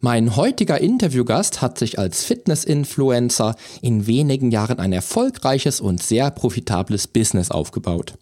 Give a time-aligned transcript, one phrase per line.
[0.00, 7.08] Mein heutiger Interviewgast hat sich als Fitness-Influencer in wenigen Jahren ein erfolgreiches und sehr profitables
[7.08, 8.14] Business aufgebaut.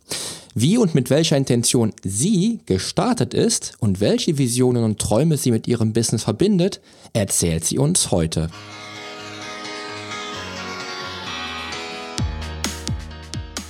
[0.54, 5.68] Wie und mit welcher Intention sie gestartet ist und welche Visionen und Träume sie mit
[5.68, 6.80] ihrem Business verbindet,
[7.12, 8.48] erzählt sie uns heute.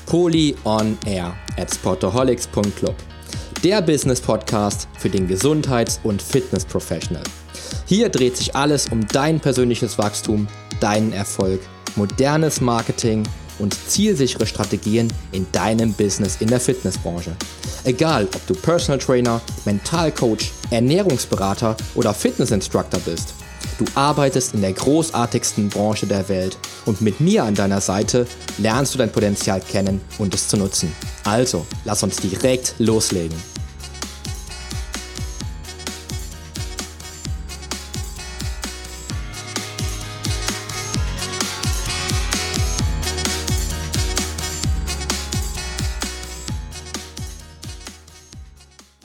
[0.07, 2.95] Poly on Air at sportaholics.club.
[3.65, 7.25] Der Business Podcast für den Gesundheits- und Fitness-Professional.
[7.89, 10.49] Hier dreht sich alles um dein persönliches Wachstum,
[10.81, 11.61] deinen Erfolg,
[11.95, 13.23] modernes Marketing
[13.61, 17.37] und zielsichere Strategien in deinem Business in der Fitnessbranche.
[17.85, 23.35] Egal, ob du Personal Trainer, Mentalcoach, Ernährungsberater oder Fitnessinstructor bist.
[23.79, 28.27] Du arbeitest in der großartigsten Branche der Welt und mit mir an deiner Seite
[28.59, 30.93] lernst du dein Potenzial kennen und es zu nutzen.
[31.23, 33.37] Also, lass uns direkt loslegen.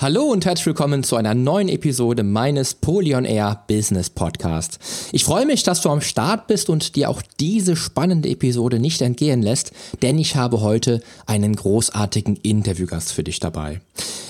[0.01, 4.79] Hallo und herzlich willkommen zu einer neuen Episode meines Polion Air Business Podcast.
[5.11, 9.03] Ich freue mich, dass du am Start bist und dir auch diese spannende Episode nicht
[9.03, 13.79] entgehen lässt, denn ich habe heute einen großartigen Interviewgast für dich dabei.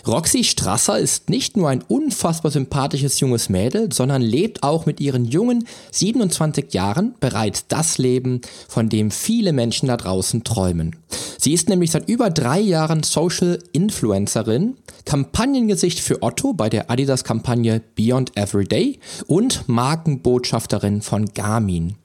[0.08, 5.26] Roxy Strasser ist nicht nur ein unfassbar sympathisches junges Mädel, sondern lebt auch mit ihren
[5.26, 10.96] jungen 27 Jahren bereits das Leben, von dem viele Menschen da draußen träumen.
[11.38, 17.82] Sie ist nämlich seit über drei Jahren Social Influencerin, Kampagnengesicht für Otto bei der Adidas-Kampagne
[17.96, 21.96] Beyond Everyday und Markenbotschafterin von Garmin.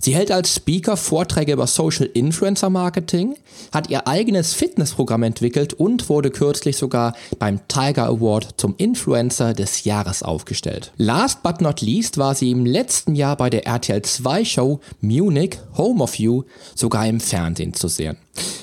[0.00, 3.36] Sie hält als Speaker Vorträge über Social Influencer Marketing,
[3.70, 9.84] hat ihr eigenes Fitnessprogramm entwickelt und wurde kürzlich sogar beim Tiger Award zum Influencer des
[9.84, 10.92] Jahres aufgestellt.
[10.96, 15.58] Last but not least war sie im letzten Jahr bei der RTL 2 Show Munich
[15.76, 16.42] Home of You
[16.74, 18.16] sogar im Fernsehen zu sehen.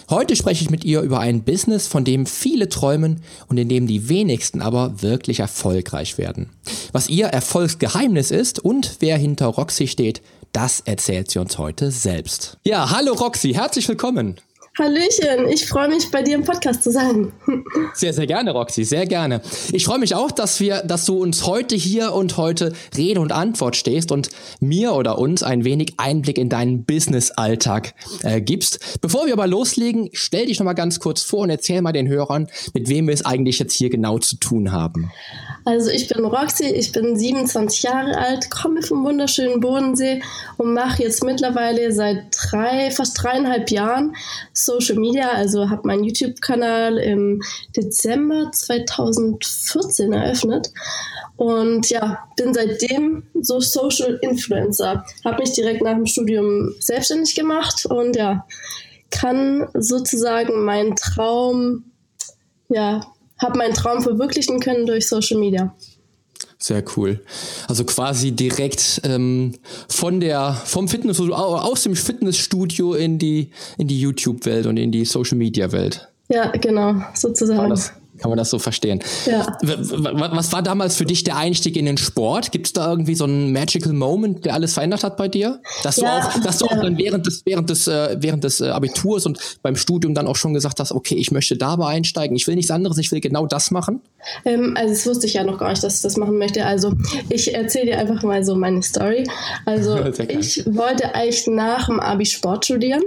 [0.09, 3.85] Heute spreche ich mit ihr über ein Business, von dem viele träumen und in dem
[3.85, 6.49] die wenigsten aber wirklich erfolgreich werden.
[6.91, 12.57] Was ihr Erfolgsgeheimnis ist und wer hinter Roxy steht, das erzählt sie uns heute selbst.
[12.63, 14.39] Ja, hallo Roxy, herzlich willkommen.
[14.79, 17.33] Hallöchen, ich freue mich, bei dir im Podcast zu sein.
[17.93, 19.41] Sehr, sehr gerne, Roxy, sehr gerne.
[19.73, 23.33] Ich freue mich auch, dass wir, dass du uns heute hier und heute Rede und
[23.33, 24.29] Antwort stehst und
[24.61, 29.01] mir oder uns ein wenig Einblick in deinen Business-Alltag äh, gibst.
[29.01, 32.07] Bevor wir aber loslegen, stell dich noch mal ganz kurz vor und erzähl mal den
[32.07, 35.11] Hörern, mit wem wir es eigentlich jetzt hier genau zu tun haben.
[35.65, 40.21] Also ich bin Roxy, ich bin 27 Jahre alt, komme vom wunderschönen Bodensee
[40.57, 44.15] und mache jetzt mittlerweile seit drei, fast dreieinhalb Jahren
[44.69, 45.31] Social Media.
[45.31, 47.41] Also habe meinen YouTube-Kanal im
[47.75, 50.71] Dezember 2014 eröffnet
[51.37, 55.05] und ja, bin seitdem so Social Influencer.
[55.25, 58.45] Habe mich direkt nach dem Studium selbstständig gemacht und ja,
[59.09, 61.85] kann sozusagen meinen Traum
[62.69, 63.01] ja,
[63.41, 65.73] habe meinen Traum verwirklichen können durch Social Media.
[66.61, 67.21] Sehr cool.
[67.69, 69.53] Also quasi direkt ähm,
[69.87, 75.05] von der vom Fitnessstudio aus dem Fitnessstudio in die in die YouTube-Welt und in die
[75.05, 76.09] Social Media Welt.
[76.27, 77.69] Ja, genau, sozusagen.
[77.69, 78.99] Das, kann man das so verstehen?
[79.25, 79.57] Ja.
[79.61, 82.51] Was war damals für dich der Einstieg in den Sport?
[82.51, 85.61] Gibt es da irgendwie so einen Magical Moment, der alles verändert hat bei dir?
[85.83, 88.61] Dass du ja, auch, dass du auch dann während des, während des, äh, während des
[88.61, 92.35] äh, Abiturs und beim Studium dann auch schon gesagt hast, okay, ich möchte dabei einsteigen,
[92.35, 94.01] ich will nichts anderes, ich will genau das machen?
[94.45, 96.65] Ähm, also das wusste ich ja noch gar nicht, dass ich das machen möchte.
[96.65, 96.93] Also
[97.29, 99.27] ich erzähle dir einfach mal so meine Story.
[99.65, 99.97] Also
[100.27, 103.01] ich wollte eigentlich nach dem Abi Sport studieren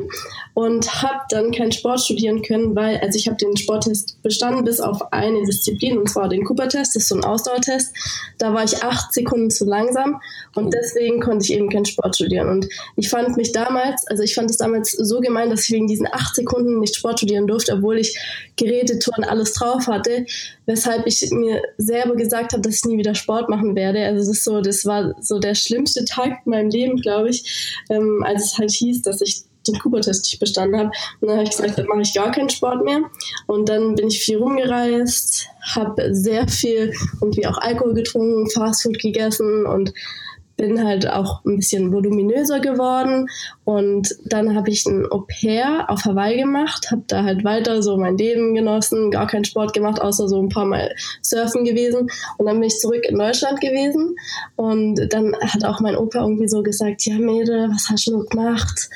[0.55, 4.81] und habe dann keinen Sport studieren können, weil also ich habe den Sporttest bestanden bis
[4.81, 7.95] auf eine Disziplin, und zwar den Cooper-Test, das ist so ein Ausdauertest.
[8.39, 10.21] Da war ich acht Sekunden zu langsam
[10.55, 10.71] und oh.
[10.71, 12.49] deswegen konnte ich eben keinen Sport studieren.
[12.49, 15.87] Und ich fand mich damals, also ich fand es damals so gemein, dass ich wegen
[15.87, 18.19] diesen acht Sekunden nicht Sport studieren durfte, obwohl ich
[18.57, 20.27] Geräte, Touren, alles drauf hatte,
[20.67, 24.05] weshalb ich mir selber gesagt habe, dass ich nie wieder Sport machen werde.
[24.05, 27.83] Also das ist so, das war so der schlimmste Tag in meinem Leben, glaube ich,
[27.91, 30.91] ähm, als es halt hieß, dass ich den Cooper-Test nicht bestanden habe.
[31.21, 33.01] Und dann habe ich gesagt, dann mache ich gar keinen Sport mehr.
[33.47, 39.67] Und dann bin ich viel rumgereist, habe sehr viel irgendwie auch Alkohol getrunken, Fastfood gegessen
[39.67, 39.93] und
[40.63, 43.29] bin halt auch ein bisschen voluminöser geworden.
[43.65, 48.17] Und dann habe ich ein Au-pair auf Hawaii gemacht, habe da halt weiter so mein
[48.17, 52.09] Leben genossen, gar keinen Sport gemacht, außer so ein paar Mal surfen gewesen.
[52.39, 54.15] Und dann bin ich zurück in Deutschland gewesen.
[54.55, 58.89] Und dann hat auch mein Opa irgendwie so gesagt, ja Mädel, was hast du gemacht?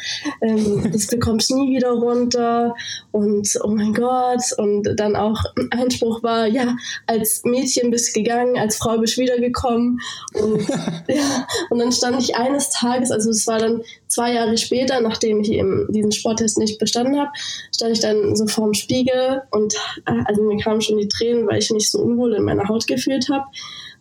[0.43, 2.77] Ähm, das bekommst du nie wieder runter.
[3.11, 4.43] Und oh mein Gott.
[4.57, 5.43] Und dann auch
[5.73, 6.77] Einspruch war, ja,
[7.09, 9.99] als Mädchen bist du gegangen, als Frau bist du wiedergekommen.
[10.35, 10.69] Und,
[11.09, 15.41] ja, und dann stand ich eines Tages, also es war dann zwei Jahre später, nachdem
[15.41, 17.31] ich eben diesen Sporttest nicht bestanden habe,
[17.75, 19.75] stand ich dann so vorm Spiegel und
[20.07, 22.87] äh, also mir kamen schon die Tränen, weil ich mich so unwohl in meiner Haut
[22.87, 23.47] gefühlt habe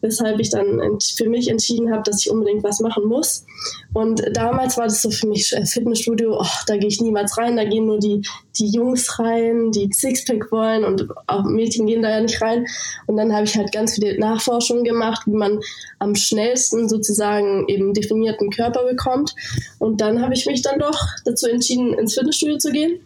[0.01, 3.45] weshalb ich dann für mich entschieden habe, dass ich unbedingt was machen muss.
[3.93, 7.55] Und damals war das so für mich äh, Fitnessstudio, oh, da gehe ich niemals rein,
[7.55, 8.21] da gehen nur die,
[8.57, 12.65] die Jungs rein, die Sixpack wollen und auch Mädchen gehen da ja nicht rein.
[13.07, 15.59] Und dann habe ich halt ganz viele Nachforschungen gemacht, wie man
[15.99, 19.35] am schnellsten sozusagen eben definierten Körper bekommt.
[19.79, 22.99] Und dann habe ich mich dann doch dazu entschieden, ins Fitnessstudio zu gehen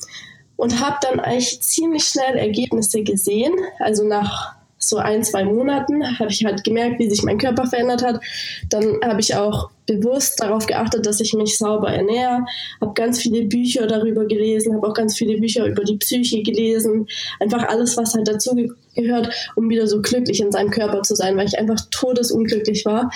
[0.59, 3.53] und habe dann eigentlich ziemlich schnell Ergebnisse gesehen.
[3.79, 4.58] Also nach
[4.89, 8.21] so ein, zwei Monaten habe ich halt gemerkt, wie sich mein Körper verändert hat.
[8.69, 12.45] Dann habe ich auch bewusst darauf geachtet, dass ich mich sauber ernähre,
[12.81, 17.07] habe ganz viele Bücher darüber gelesen, habe auch ganz viele Bücher über die Psyche gelesen,
[17.39, 18.55] einfach alles, was halt dazu
[18.95, 23.11] gehört, um wieder so glücklich in seinem Körper zu sein, weil ich einfach todesunglücklich war.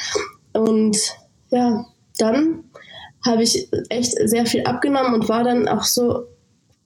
[0.53, 0.97] Und
[1.49, 1.85] ja,
[2.17, 2.63] dann
[3.25, 6.27] habe ich echt sehr viel abgenommen und war dann auch so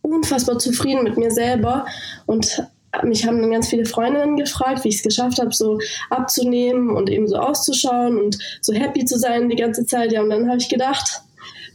[0.01, 1.85] unfassbar zufrieden mit mir selber
[2.25, 2.63] und
[3.03, 5.79] mich haben dann ganz viele Freundinnen gefragt, wie ich es geschafft habe, so
[6.09, 10.11] abzunehmen und eben so auszuschauen und so happy zu sein die ganze Zeit.
[10.11, 11.21] Ja, und dann habe ich gedacht,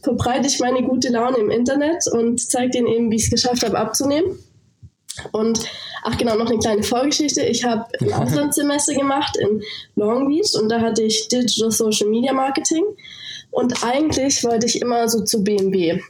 [0.02, 3.64] verbreite ich meine gute Laune im Internet und zeige denen eben, wie ich es geschafft
[3.64, 4.38] habe, abzunehmen.
[5.30, 5.60] Und
[6.02, 7.42] ach genau, noch eine kleine Vorgeschichte.
[7.42, 9.62] Ich habe ein Auslandssemester gemacht in
[9.94, 12.84] Long Beach und da hatte ich Digital Social Media Marketing.
[13.50, 16.00] Und eigentlich wollte ich immer so zu BMW.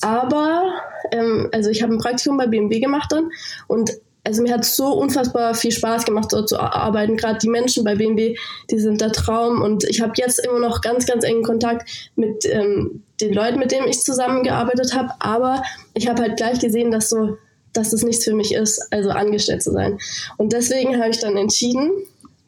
[0.00, 0.74] Aber,
[1.12, 3.30] ähm, also ich habe ein Praktikum bei BMW gemacht dann
[3.68, 3.92] und
[4.28, 7.16] also mir hat so unfassbar viel Spaß gemacht, dort zu arbeiten.
[7.16, 8.36] Gerade die Menschen bei BMW,
[8.70, 9.62] die sind der Traum.
[9.62, 13.72] Und ich habe jetzt immer noch ganz, ganz engen Kontakt mit ähm, den Leuten, mit
[13.72, 15.14] denen ich zusammengearbeitet habe.
[15.18, 15.62] Aber
[15.94, 17.38] ich habe halt gleich gesehen, dass so,
[17.72, 19.98] dass das nichts für mich ist, also angestellt zu sein.
[20.36, 21.90] Und deswegen habe ich dann entschieden,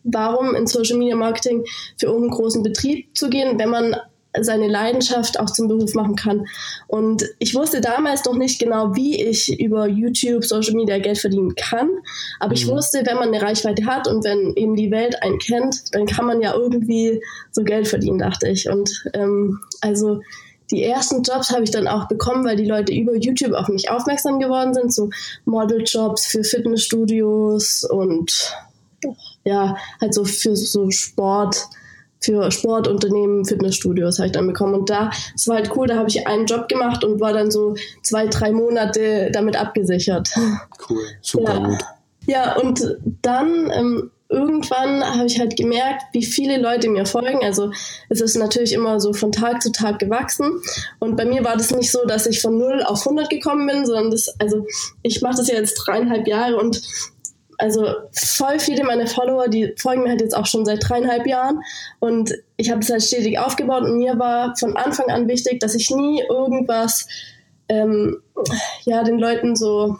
[0.04, 1.64] warum in Social Media Marketing
[1.96, 3.96] für irgendeinen großen Betrieb zu gehen, wenn man
[4.40, 6.46] seine Leidenschaft auch zum Beruf machen kann.
[6.86, 11.54] Und ich wusste damals noch nicht genau, wie ich über YouTube, Social Media Geld verdienen
[11.54, 11.90] kann.
[12.38, 12.56] Aber mhm.
[12.56, 16.06] ich wusste, wenn man eine Reichweite hat und wenn eben die Welt einen kennt, dann
[16.06, 18.68] kann man ja irgendwie so Geld verdienen, dachte ich.
[18.68, 20.20] Und ähm, also
[20.70, 23.90] die ersten Jobs habe ich dann auch bekommen, weil die Leute über YouTube auf mich
[23.90, 25.10] aufmerksam geworden sind, so
[25.44, 28.54] Modeljobs für Fitnessstudios und
[29.44, 31.66] ja, halt so für so Sport
[32.20, 34.74] für Sportunternehmen, Fitnessstudios habe ich dann bekommen.
[34.74, 37.50] Und da, es war halt cool, da habe ich einen Job gemacht und war dann
[37.50, 40.30] so zwei, drei Monate damit abgesichert.
[40.88, 41.66] Cool, super ja.
[41.66, 41.78] gut.
[42.26, 47.40] Ja, und dann ähm, irgendwann habe ich halt gemerkt, wie viele Leute mir folgen.
[47.42, 47.72] Also
[48.08, 50.60] es ist natürlich immer so von Tag zu Tag gewachsen.
[51.00, 53.84] Und bei mir war das nicht so, dass ich von 0 auf 100 gekommen bin,
[53.84, 54.66] sondern das, also
[55.02, 56.80] ich mache das ja jetzt dreieinhalb Jahre und
[57.60, 61.60] also voll viele meiner Follower, die folgen mir halt jetzt auch schon seit dreieinhalb Jahren
[61.98, 65.74] und ich habe das halt stetig aufgebaut und mir war von Anfang an wichtig, dass
[65.74, 67.06] ich nie irgendwas
[67.68, 68.22] ähm,
[68.84, 69.96] ja, den Leuten so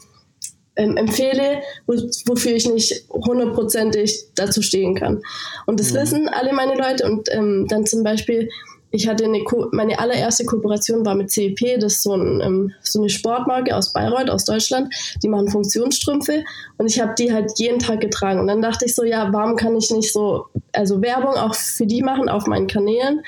[0.77, 1.93] ähm, empfehle, wo,
[2.27, 5.21] wofür ich nicht hundertprozentig dazu stehen kann.
[5.67, 5.97] Und das mhm.
[5.97, 8.49] wissen alle meine Leute und ähm, dann zum Beispiel
[8.91, 12.73] ich hatte eine Ko meine allererste Kooperation war mit CEP, das ist so, ein, ähm,
[12.83, 14.93] so eine Sportmarke aus Bayreuth, aus Deutschland.
[15.23, 16.45] Die machen Funktionsstrümpfe
[16.79, 18.41] und ich habe die halt jeden Tag getragen.
[18.41, 21.87] Und dann dachte ich so, ja, warum kann ich nicht so, also Werbung auch für
[21.87, 23.23] die machen auf meinen Kanälen?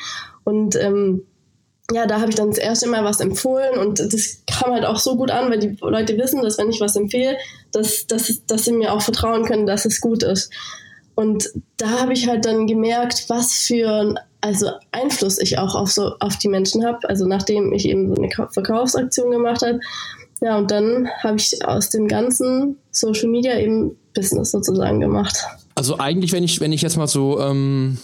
[0.44, 1.26] Und ähm,
[1.92, 4.98] ja, da habe ich dann das erste Mal was empfohlen und das kam halt auch
[4.98, 7.36] so gut an, weil die Leute wissen, dass wenn ich was empfehle,
[7.70, 10.50] dass, dass, dass sie mir auch vertrauen können, dass es gut ist.
[11.14, 15.90] Und da habe ich halt dann gemerkt, was für ein also Einfluss ich auch auf
[15.90, 17.08] so auf die Menschen habe.
[17.08, 19.80] Also nachdem ich eben so eine Verkaufsaktion gemacht habe.
[20.40, 25.46] Ja, und dann habe ich aus dem ganzen Social Media eben Business sozusagen gemacht.
[25.76, 27.98] Also eigentlich, wenn ich, wenn ich jetzt mal so, ähm,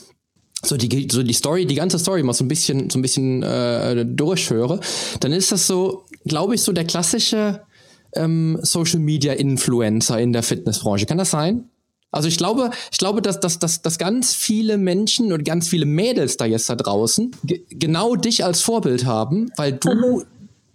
[0.65, 3.43] so die, so die Story, die ganze Story mal so ein bisschen, so ein bisschen
[3.43, 4.81] äh, durchhöre,
[5.21, 7.63] dann ist das so, glaube ich, so der klassische
[8.15, 11.07] ähm, Social Media Influencer in der Fitnessbranche.
[11.07, 11.69] Kann das sein?
[12.11, 15.85] Also ich glaube, ich glaube, dass, dass, dass, dass ganz viele Menschen und ganz viele
[15.85, 17.33] Mädels da jetzt da draußen
[17.71, 20.25] genau dich als Vorbild haben, weil du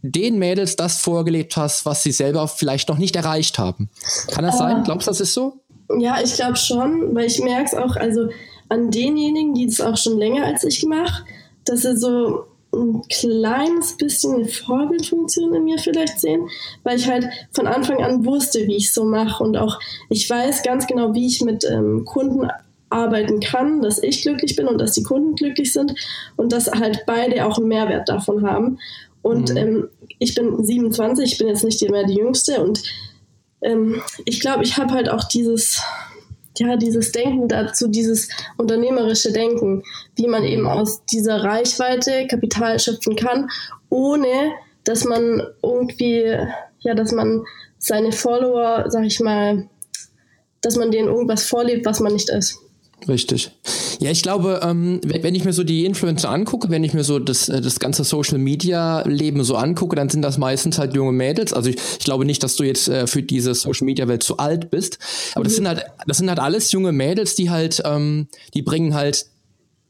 [0.03, 3.89] den Mädels das vorgelebt hast, was sie selber vielleicht noch nicht erreicht haben.
[4.31, 4.83] Kann das äh, sein?
[4.83, 5.61] Glaubst du, das ist so?
[5.97, 8.29] Ja, ich glaube schon, weil ich merke es auch, also
[8.69, 11.23] an denjenigen, die es auch schon länger als ich mache,
[11.65, 16.47] dass sie so ein kleines bisschen eine Vorbildfunktion in mir vielleicht sehen,
[16.83, 20.63] weil ich halt von Anfang an wusste, wie ich so mache und auch ich weiß
[20.63, 22.47] ganz genau, wie ich mit ähm, Kunden
[22.89, 25.95] arbeiten kann, dass ich glücklich bin und dass die Kunden glücklich sind
[26.35, 28.79] und dass halt beide auch einen Mehrwert davon haben.
[29.21, 29.57] Und mhm.
[29.57, 29.89] ähm,
[30.19, 32.83] ich bin 27, ich bin jetzt nicht mehr die Jüngste und
[33.61, 35.81] ähm, ich glaube, ich habe halt auch dieses,
[36.57, 39.83] ja, dieses Denken dazu, dieses unternehmerische Denken,
[40.15, 43.49] wie man eben aus dieser Reichweite Kapital schöpfen kann,
[43.89, 46.37] ohne dass man irgendwie,
[46.79, 47.43] ja, dass man
[47.77, 49.67] seine Follower, sag ich mal,
[50.61, 52.57] dass man denen irgendwas vorlebt, was man nicht ist.
[53.07, 53.51] Richtig.
[54.03, 57.19] Ja, ich glaube, ähm, wenn ich mir so die Influencer angucke, wenn ich mir so
[57.19, 61.13] das, äh, das ganze Social Media Leben so angucke, dann sind das meistens halt junge
[61.13, 61.53] Mädels.
[61.53, 64.39] Also ich, ich glaube nicht, dass du jetzt äh, für diese Social Media Welt zu
[64.39, 64.99] alt bist.
[65.35, 65.43] Aber mhm.
[65.45, 69.27] das sind halt, das sind halt alles junge Mädels, die halt, ähm, die bringen halt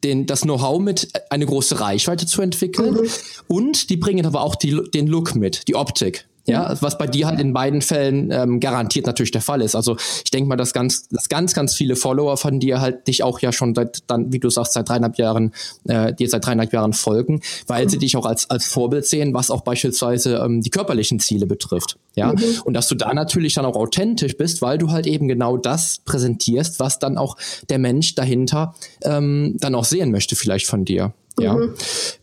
[0.03, 2.93] den, das Know-how mit, eine große Reichweite zu entwickeln.
[2.93, 3.09] Mhm.
[3.47, 6.27] Und die bringen aber auch die, den Look mit, die Optik.
[6.45, 9.75] Ja, was bei dir halt in beiden Fällen ähm, garantiert natürlich der Fall ist.
[9.75, 9.95] Also
[10.25, 13.39] ich denke mal, dass ganz, dass ganz, ganz viele Follower von dir halt dich auch
[13.39, 15.53] ja schon seit dann, wie du sagst, seit dreieinhalb Jahren,
[15.85, 17.89] äh, dir seit dreieinhalb Jahren folgen, weil mhm.
[17.89, 21.97] sie dich auch als, als Vorbild sehen, was auch beispielsweise ähm, die körperlichen Ziele betrifft.
[22.15, 22.43] Ja, mhm.
[22.65, 25.99] und dass du da natürlich dann auch authentisch bist, weil du halt eben genau das
[26.03, 27.37] präsentierst, was dann auch
[27.69, 31.13] der Mensch dahinter ähm, dann auch sehen möchte, vielleicht von dir.
[31.39, 31.55] Ja.
[31.55, 31.73] Mhm.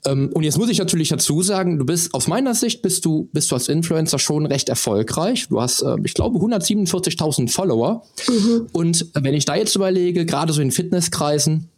[0.04, 3.28] Ähm, und jetzt muss ich natürlich dazu sagen, du bist aus meiner Sicht bist du
[3.32, 5.48] bist du als Influencer schon recht erfolgreich.
[5.48, 8.04] Du hast, äh, ich glaube, 147.000 Follower.
[8.28, 8.68] Mhm.
[8.72, 11.68] Und wenn ich da jetzt überlege, gerade so in Fitnesskreisen,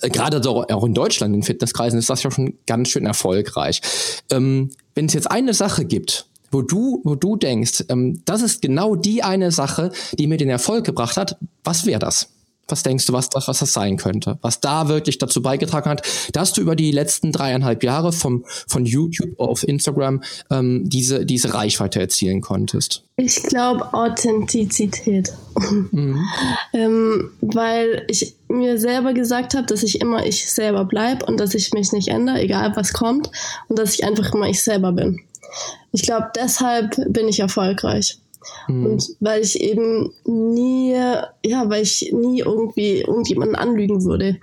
[0.00, 3.82] äh, gerade auch in Deutschland in Fitnesskreisen ist das ja schon ganz schön erfolgreich.
[4.30, 8.62] Ähm, wenn es jetzt eine Sache gibt, wo du, wo du denkst, ähm, das ist
[8.62, 12.28] genau die eine Sache, die mir den Erfolg gebracht hat, was wäre das?
[12.68, 14.38] Was denkst du, was, was, was das sein könnte?
[14.42, 18.84] Was da wirklich dazu beigetragen hat, dass du über die letzten dreieinhalb Jahre vom, von
[18.84, 23.04] YouTube auf Instagram ähm, diese, diese Reichweite erzielen konntest?
[23.16, 25.32] Ich glaube Authentizität.
[25.92, 26.24] Mhm.
[26.72, 31.54] ähm, weil ich mir selber gesagt habe, dass ich immer ich selber bleibe und dass
[31.54, 33.30] ich mich nicht ändere, egal was kommt,
[33.68, 35.20] und dass ich einfach immer ich selber bin.
[35.92, 38.18] Ich glaube, deshalb bin ich erfolgreich.
[38.68, 38.86] Mhm.
[38.86, 44.38] Und weil ich eben nie, ja, weil ich nie irgendwie irgendjemanden anlügen würde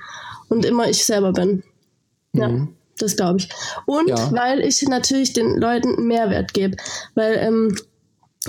[0.49, 1.63] und immer ich selber bin.
[2.33, 2.47] Ja.
[2.47, 2.75] Mhm.
[2.97, 3.49] Das glaube ich.
[3.85, 4.31] Und ja.
[4.31, 6.77] weil ich natürlich den Leuten einen Mehrwert gebe.
[7.15, 7.75] Weil ähm,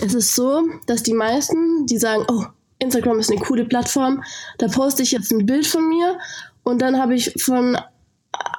[0.00, 2.44] es ist so, dass die meisten, die sagen, oh,
[2.78, 4.22] Instagram ist eine coole Plattform,
[4.58, 6.18] da poste ich jetzt ein Bild von mir
[6.62, 7.78] und dann habe ich von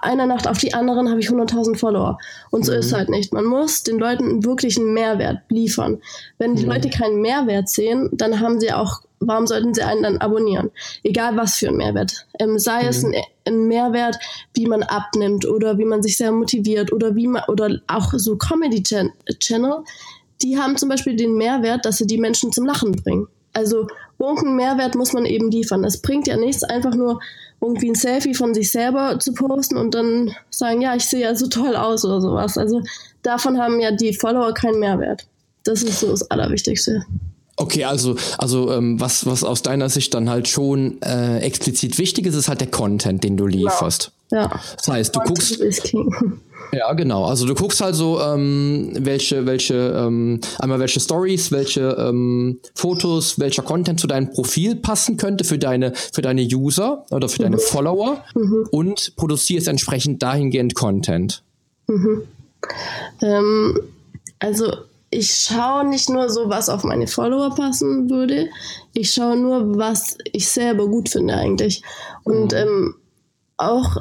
[0.01, 2.17] einer Nacht auf die anderen habe ich 100.000 Follower.
[2.51, 2.79] Und so mhm.
[2.79, 3.33] ist halt nicht.
[3.33, 6.01] Man muss den Leuten wirklich einen Mehrwert liefern.
[6.37, 6.71] Wenn die mhm.
[6.71, 10.71] Leute keinen Mehrwert sehen, dann haben sie auch, warum sollten sie einen dann abonnieren?
[11.03, 12.27] Egal was für ein Mehrwert.
[12.39, 12.89] Ähm, sei mhm.
[12.89, 13.13] es ein,
[13.45, 14.17] ein, Mehrwert,
[14.53, 18.37] wie man abnimmt oder wie man sich sehr motiviert oder wie man, oder auch so
[18.37, 19.83] Comedy Channel,
[20.41, 23.27] die haben zum Beispiel den Mehrwert, dass sie die Menschen zum Lachen bringen.
[23.53, 23.87] Also
[24.19, 25.83] irgendeinen Mehrwert muss man eben liefern.
[25.85, 27.21] Es bringt ja nichts, einfach nur
[27.61, 31.35] irgendwie ein Selfie von sich selber zu posten und dann sagen, ja, ich sehe ja
[31.35, 32.57] so toll aus oder sowas.
[32.57, 32.81] Also
[33.23, 35.25] davon haben ja die Follower keinen Mehrwert.
[35.63, 37.05] Das ist so das Allerwichtigste.
[37.57, 42.25] Okay, also, also ähm, was, was aus deiner Sicht dann halt schon äh, explizit wichtig
[42.25, 44.11] ist, ist halt der Content, den du lieferst.
[44.31, 44.41] Ja.
[44.43, 44.59] ja.
[44.77, 45.95] Das heißt, du Content guckst.
[46.71, 47.25] Ja, genau.
[47.25, 53.39] Also du guckst halt so, ähm, welche, welche, ähm, einmal welche Stories, welche ähm, Fotos,
[53.39, 57.43] welcher Content zu deinem Profil passen könnte für deine, für deine User oder für mhm.
[57.43, 58.67] deine Follower mhm.
[58.71, 61.43] und produzierst entsprechend dahingehend Content.
[61.87, 62.23] Mhm.
[63.21, 63.79] Ähm,
[64.39, 64.71] also
[65.09, 68.49] ich schaue nicht nur so, was auf meine Follower passen würde,
[68.93, 71.83] ich schaue nur, was ich selber gut finde eigentlich.
[72.23, 72.57] Und mhm.
[72.57, 72.95] ähm,
[73.57, 73.95] auch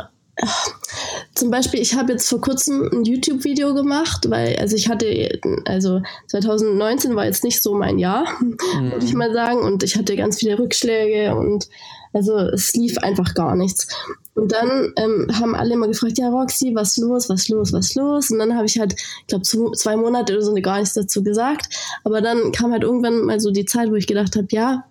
[1.34, 6.02] zum Beispiel, ich habe jetzt vor kurzem ein YouTube-Video gemacht, weil, also ich hatte, also
[6.28, 8.56] 2019 war jetzt nicht so mein Jahr, mhm.
[8.92, 11.68] würde ich mal sagen, und ich hatte ganz viele Rückschläge und
[12.12, 13.88] also es lief einfach gar nichts.
[14.34, 18.30] Und dann ähm, haben alle immer gefragt, ja Roxy, was los, was los, was los?
[18.30, 21.68] Und dann habe ich halt, ich glaube, zwei Monate oder so gar nichts dazu gesagt.
[22.04, 24.84] Aber dann kam halt irgendwann mal so die Zeit, wo ich gedacht habe, ja,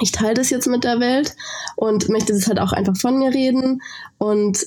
[0.00, 1.36] ich teile das jetzt mit der Welt
[1.76, 3.80] und möchte das halt auch einfach von mir reden.
[4.18, 4.66] Und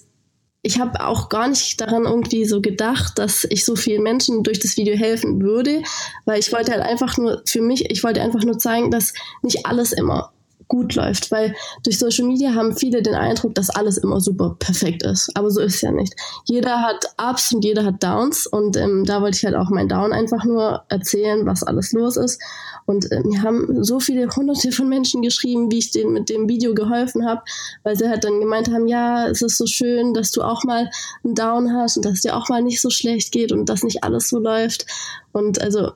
[0.61, 4.59] ich habe auch gar nicht daran irgendwie so gedacht, dass ich so vielen Menschen durch
[4.59, 5.83] das Video helfen würde,
[6.25, 9.65] weil ich wollte halt einfach nur für mich, ich wollte einfach nur zeigen, dass nicht
[9.65, 10.33] alles immer
[10.67, 15.03] gut läuft, weil durch Social Media haben viele den Eindruck, dass alles immer super perfekt
[15.03, 15.29] ist.
[15.35, 16.13] Aber so ist es ja nicht.
[16.45, 19.87] Jeder hat Ups und jeder hat Downs und ähm, da wollte ich halt auch mein
[19.87, 22.41] Down einfach nur erzählen, was alles los ist.
[22.85, 26.47] Und äh, mir haben so viele hunderte von Menschen geschrieben, wie ich denen mit dem
[26.47, 27.41] Video geholfen habe,
[27.83, 30.89] weil sie halt dann gemeint haben, ja, es ist so schön, dass du auch mal
[31.23, 34.03] einen Down hast und dass dir auch mal nicht so schlecht geht und dass nicht
[34.03, 34.85] alles so läuft.
[35.31, 35.91] Und also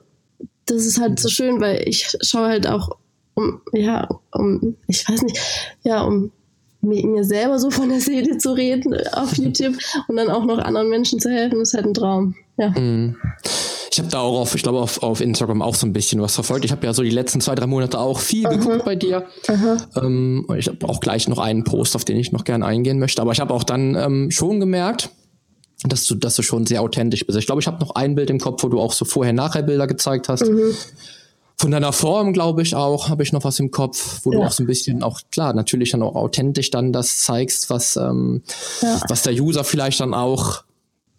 [0.66, 2.90] das ist halt so schön, weil ich schaue halt auch
[3.34, 5.38] um, ja, um, ich weiß nicht,
[5.82, 6.30] ja, um
[6.82, 9.76] mir selber so von der Seele zu reden auf YouTube
[10.08, 12.34] und dann auch noch anderen Menschen zu helfen, ist halt ein Traum.
[12.56, 12.70] Ja.
[12.70, 13.16] Mhm.
[13.90, 16.34] Ich habe da auch auf, ich glaube, auf, auf Instagram auch so ein bisschen was
[16.34, 16.64] verfolgt.
[16.64, 18.56] Ich habe ja so die letzten zwei, drei Monate auch viel Aha.
[18.56, 19.26] geguckt bei dir.
[19.96, 23.20] Ähm, ich habe auch gleich noch einen Post, auf den ich noch gerne eingehen möchte.
[23.20, 25.10] Aber ich habe auch dann ähm, schon gemerkt,
[25.84, 27.38] dass du, dass du schon sehr authentisch bist.
[27.38, 30.30] Ich glaube, ich habe noch ein Bild im Kopf, wo du auch so vorher-nachher-Bilder gezeigt
[30.30, 30.48] hast.
[30.48, 30.74] Mhm.
[31.62, 34.40] Von deiner Form, glaube ich, auch, habe ich noch was im Kopf, wo ja.
[34.40, 37.94] du auch so ein bisschen auch, klar, natürlich dann auch authentisch dann das zeigst, was,
[37.94, 38.42] ähm,
[38.80, 39.00] ja.
[39.06, 40.64] was der User vielleicht dann auch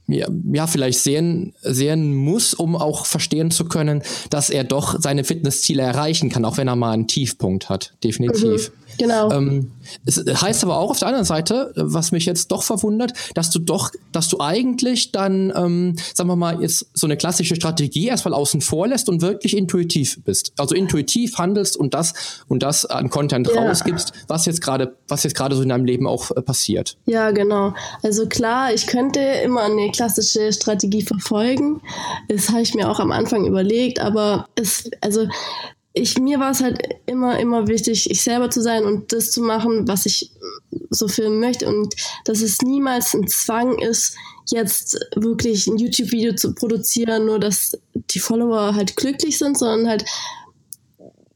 [0.07, 5.23] ja, ja, vielleicht sehen, sehen muss, um auch verstehen zu können, dass er doch seine
[5.23, 7.93] Fitnessziele erreichen kann, auch wenn er mal einen Tiefpunkt hat.
[8.03, 8.69] Definitiv.
[8.69, 8.82] Mhm.
[8.97, 9.31] Genau.
[9.31, 9.71] Ähm,
[10.05, 13.59] es heißt aber auch auf der anderen Seite, was mich jetzt doch verwundert, dass du
[13.59, 18.33] doch, dass du eigentlich dann, ähm, sagen wir mal, jetzt so eine klassische Strategie erstmal
[18.33, 20.53] außen vor lässt und wirklich intuitiv bist.
[20.57, 22.13] Also intuitiv handelst und das
[22.47, 23.67] und das an Content ja.
[23.67, 26.97] rausgibst, was jetzt gerade, was jetzt gerade so in deinem Leben auch äh, passiert.
[27.05, 27.73] Ja, genau.
[28.01, 31.81] Also klar, ich könnte immer eine klassische Strategie verfolgen.
[32.29, 35.27] Das habe ich mir auch am Anfang überlegt, aber es, also
[35.93, 39.41] ich, mir war es halt immer, immer wichtig, ich selber zu sein und das zu
[39.41, 40.31] machen, was ich
[40.89, 41.93] so filmen möchte und
[42.25, 44.15] dass es niemals ein Zwang ist,
[44.49, 50.05] jetzt wirklich ein YouTube-Video zu produzieren, nur dass die Follower halt glücklich sind, sondern halt,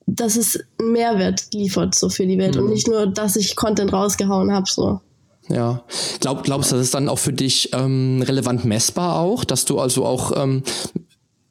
[0.08, 2.64] dass es einen Mehrwert liefert so für die Welt mhm.
[2.64, 5.02] und nicht nur, dass ich Content rausgehauen habe so.
[5.50, 5.84] Ja,
[6.20, 9.80] Glaub, glaubst du, das ist dann auch für dich ähm, relevant messbar auch, dass du
[9.80, 10.64] also auch ähm,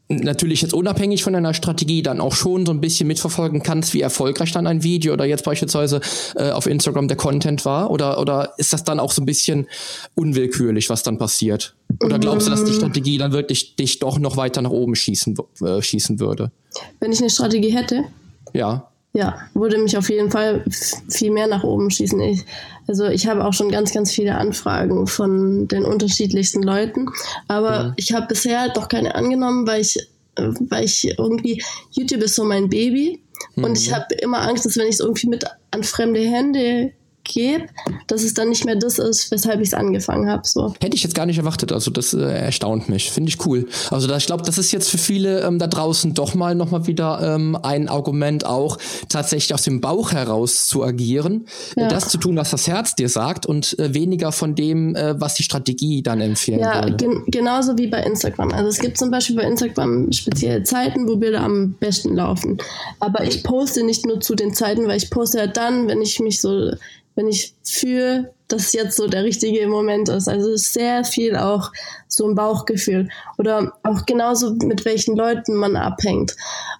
[0.08, 4.00] natürlich jetzt unabhängig von deiner Strategie dann auch schon so ein bisschen mitverfolgen kannst, wie
[4.00, 6.00] erfolgreich dann ein Video oder jetzt beispielsweise
[6.36, 7.90] äh, auf Instagram der Content war?
[7.90, 9.66] Oder, oder ist das dann auch so ein bisschen
[10.14, 11.74] unwillkürlich, was dann passiert?
[12.02, 12.76] Oder glaubst du, dass die mm.
[12.76, 16.52] Strategie dann wirklich dich doch noch weiter nach oben schießen, äh, schießen würde?
[17.00, 18.04] Wenn ich eine Strategie hätte?
[18.52, 18.88] Ja.
[19.16, 20.62] Ja, würde mich auf jeden Fall
[21.08, 22.20] viel mehr nach oben schießen.
[22.20, 22.44] Ich,
[22.86, 27.08] also ich habe auch schon ganz, ganz viele Anfragen von den unterschiedlichsten Leuten,
[27.48, 27.92] aber mhm.
[27.96, 29.96] ich habe bisher noch keine angenommen, weil ich,
[30.36, 33.22] weil ich irgendwie, YouTube ist so mein Baby
[33.54, 33.64] mhm.
[33.64, 36.92] und ich habe immer Angst, dass wenn ich es irgendwie mit an fremde Hände
[37.26, 37.66] gebe,
[38.06, 40.42] dass es dann nicht mehr das ist, weshalb ich es angefangen habe.
[40.44, 40.74] So.
[40.80, 41.72] Hätte ich jetzt gar nicht erwartet.
[41.72, 43.10] Also das äh, erstaunt mich.
[43.10, 43.66] Finde ich cool.
[43.90, 46.86] Also da, ich glaube, das ist jetzt für viele ähm, da draußen doch mal nochmal
[46.86, 51.46] wieder ähm, ein Argument auch, tatsächlich aus dem Bauch heraus zu agieren,
[51.76, 51.88] ja.
[51.88, 55.34] das zu tun, was das Herz dir sagt und äh, weniger von dem, äh, was
[55.34, 56.96] die Strategie dann empfehlen ja, würde.
[56.96, 58.52] Gen genauso wie bei Instagram.
[58.52, 62.58] Also es gibt zum Beispiel bei Instagram spezielle Zeiten, wo Bilder am besten laufen.
[63.00, 66.20] Aber ich poste nicht nur zu den Zeiten, weil ich poste ja dann, wenn ich
[66.20, 66.72] mich so
[67.16, 70.28] wenn ich fühle, dass jetzt so der richtige Moment ist.
[70.28, 71.72] Also sehr viel auch
[72.06, 73.08] so ein Bauchgefühl.
[73.38, 76.36] Oder auch genauso mit welchen Leuten man abhängt.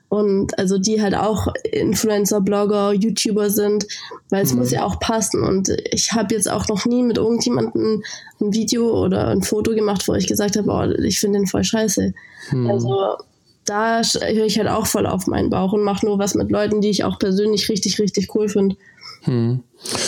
[0.09, 3.87] Und also die halt auch Influencer, Blogger, YouTuber sind,
[4.31, 4.61] weil es mhm.
[4.61, 5.43] muss ja auch passen.
[5.43, 8.05] Und ich habe jetzt auch noch nie mit irgendjemandem
[8.41, 11.65] ein Video oder ein Foto gemacht, wo ich gesagt habe, oh, ich finde den voll
[11.65, 12.13] scheiße.
[12.53, 12.71] Mhm.
[12.71, 13.17] Also
[13.65, 16.81] da höre ich halt auch voll auf meinen Bauch und mache nur was mit Leuten,
[16.81, 18.77] die ich auch persönlich richtig, richtig cool finde.
[19.27, 19.63] Hm.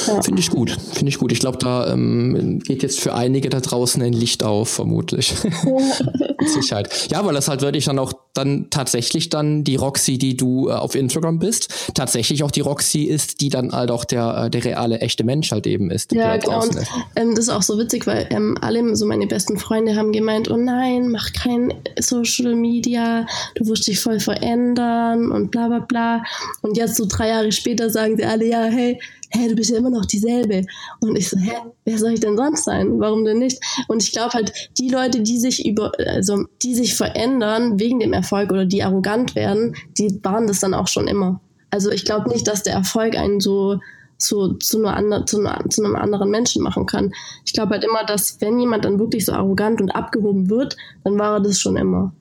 [0.06, 0.22] Ja.
[0.22, 1.30] Finde ich gut, finde ich gut.
[1.30, 5.34] Ich glaube, da ähm, geht jetzt für einige da draußen ein Licht auf, vermutlich.
[5.64, 7.08] Mit Sicherheit.
[7.10, 10.72] Ja, weil das halt wirklich dann auch dann tatsächlich dann die Roxy, die du äh,
[10.72, 14.64] auf Instagram bist, tatsächlich auch die Roxy ist, die dann halt auch der, äh, der
[14.64, 16.12] reale, echte Mensch halt eben ist.
[16.12, 16.62] Ja, genau.
[16.62, 16.76] Und,
[17.16, 20.50] ähm, das ist auch so witzig, weil ähm, alle so meine besten Freunde haben gemeint,
[20.50, 26.22] oh nein, mach kein Social Media, du wirst dich voll verändern und bla bla bla.
[26.62, 29.78] Und jetzt so drei Jahre später sagen sie alle, ja, hey, hä, du bist ja
[29.78, 30.64] immer noch dieselbe.
[31.00, 31.52] Und ich so, hä,
[31.84, 32.98] wer soll ich denn sonst sein?
[33.00, 33.60] Warum denn nicht?
[33.88, 38.12] Und ich glaube halt, die Leute, die sich über, also die sich verändern wegen dem
[38.12, 41.40] Erfolg oder die arrogant werden, die waren das dann auch schon immer.
[41.70, 43.78] Also ich glaube nicht, dass der Erfolg einen so
[44.18, 47.12] zu, zu, einer zu, einer, zu einem anderen Menschen machen kann.
[47.44, 51.18] Ich glaube halt immer, dass wenn jemand dann wirklich so arrogant und abgehoben wird, dann
[51.18, 52.12] war er das schon immer.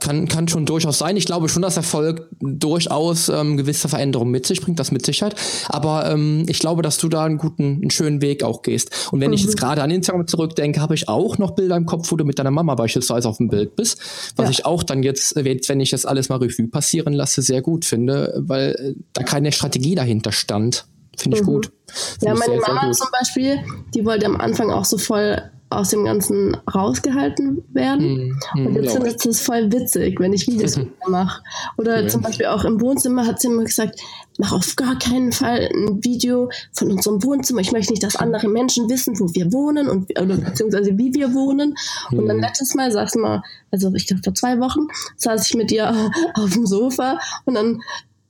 [0.00, 1.16] Kann, kann schon durchaus sein.
[1.16, 5.34] Ich glaube schon, dass Erfolg durchaus ähm, gewisse Veränderungen mit sich bringt, das mit Sicherheit.
[5.68, 9.08] Aber ähm, ich glaube, dass du da einen guten, einen schönen Weg auch gehst.
[9.12, 9.34] Und wenn mhm.
[9.34, 12.24] ich jetzt gerade an Instagram zurückdenke, habe ich auch noch Bilder im Kopf, wo du
[12.24, 14.00] mit deiner Mama beispielsweise auf dem Bild bist.
[14.36, 14.50] Was ja.
[14.50, 18.34] ich auch dann jetzt, wenn ich das alles mal Revue passieren lasse, sehr gut finde,
[18.38, 20.86] weil äh, da keine Strategie dahinter stand.
[21.16, 21.46] Finde ich mhm.
[21.46, 21.72] gut.
[21.86, 23.58] Find ja, meine sehr, Mama sehr zum Beispiel,
[23.94, 28.38] die wollte am Anfang auch so voll aus dem Ganzen rausgehalten werden.
[28.54, 31.42] Mm, und jetzt findet es voll witzig, wenn ich Videos mache.
[31.76, 32.08] Oder ja.
[32.08, 34.00] zum Beispiel auch im Wohnzimmer hat sie immer gesagt,
[34.38, 37.60] mach auf gar keinen Fall ein Video von unserem Wohnzimmer.
[37.60, 41.34] Ich möchte nicht, dass andere Menschen wissen, wo wir wohnen und oder beziehungsweise wie wir
[41.34, 41.74] wohnen.
[42.10, 42.18] Mm.
[42.18, 42.42] Und dann mhm.
[42.42, 45.90] letztes Mal sagst du mal, also ich glaube vor zwei Wochen, saß ich mit ihr
[46.34, 47.80] auf dem Sofa und dann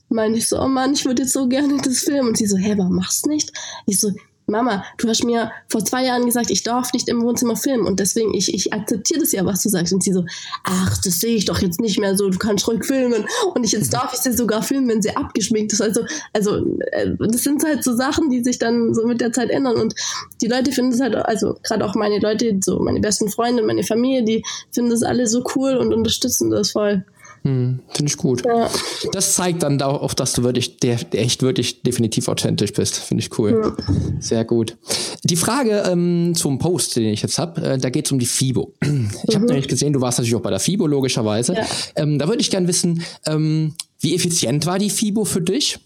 [0.08, 2.28] meine ich so, oh Mann, ich würde jetzt so gerne das filmen.
[2.28, 3.52] Und sie so, hä, warum machst du nicht?
[3.86, 4.12] Ich so,
[4.46, 7.98] Mama, du hast mir vor zwei Jahren gesagt, ich darf nicht im Wohnzimmer filmen und
[7.98, 9.92] deswegen, ich, ich akzeptiere das ja, was du sagst.
[9.92, 10.24] Und sie so,
[10.64, 13.24] ach, das sehe ich doch jetzt nicht mehr so, du kannst ruhig filmen.
[13.54, 15.80] Und ich, jetzt darf ich sie sogar filmen, wenn sie abgeschminkt ist.
[15.80, 16.02] Also,
[16.34, 16.56] also,
[16.92, 19.76] äh, das sind halt so Sachen, die sich dann so mit der Zeit ändern.
[19.76, 19.94] Und
[20.42, 23.82] die Leute finden es halt, also gerade auch meine Leute, so meine besten Freunde, meine
[23.82, 27.04] Familie, die finden das alle so cool und unterstützen das voll.
[27.44, 28.42] Hm, Finde ich gut.
[28.46, 28.70] Ja.
[29.12, 32.96] Das zeigt dann auch, dass du wirklich, der, der echt wirklich definitiv authentisch bist.
[32.96, 33.60] Finde ich cool.
[33.62, 33.94] Ja.
[34.18, 34.78] Sehr gut.
[35.24, 38.26] Die Frage ähm, zum Post, den ich jetzt habe, äh, da geht es um die
[38.26, 38.72] FIBO.
[38.80, 39.10] Ich mhm.
[39.34, 41.54] habe nämlich gesehen, du warst natürlich auch bei der FIBO, logischerweise.
[41.54, 41.66] Ja.
[41.96, 45.78] Ähm, da würde ich gerne wissen, ähm, wie effizient war die FIBO für dich?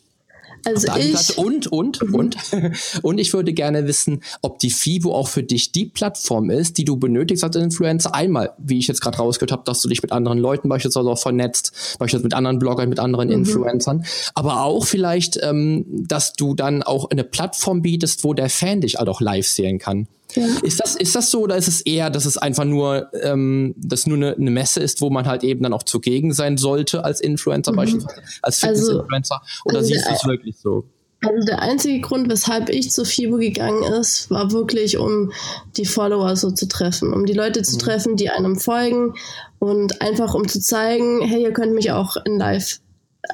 [0.65, 2.15] Also ich, und, und, mhm.
[2.15, 2.37] und.
[3.03, 6.85] Und ich würde gerne wissen, ob die FIBO auch für dich die Plattform ist, die
[6.85, 8.15] du benötigst als Influencer.
[8.15, 11.19] Einmal, wie ich jetzt gerade rausgehört habe, dass du dich mit anderen Leuten beispielsweise auch
[11.19, 13.35] vernetzt, beispielsweise mit anderen Bloggern, mit anderen mhm.
[13.35, 14.05] Influencern.
[14.35, 18.97] Aber auch vielleicht, ähm, dass du dann auch eine Plattform bietest, wo der Fan dich
[18.97, 20.09] halt auch live sehen kann.
[20.35, 20.47] Ja.
[20.63, 24.07] Ist, das, ist das so oder ist es eher, dass es einfach nur, ähm, dass
[24.07, 27.21] nur eine, eine, Messe ist, wo man halt eben dann auch zugegen sein sollte als
[27.21, 27.77] Influencer, mhm.
[27.77, 29.43] beispielsweise als also, Fitness-Influencer?
[29.65, 30.85] Oder also siehst du es wirklich so?
[31.25, 35.33] Also der einzige Grund, weshalb ich zu FIBO gegangen ist, war wirklich, um
[35.77, 37.81] die Follower so zu treffen, um die Leute zu mhm.
[37.81, 39.15] treffen, die einem folgen
[39.59, 42.81] und einfach um zu zeigen, hey, ihr könnt mich auch in Live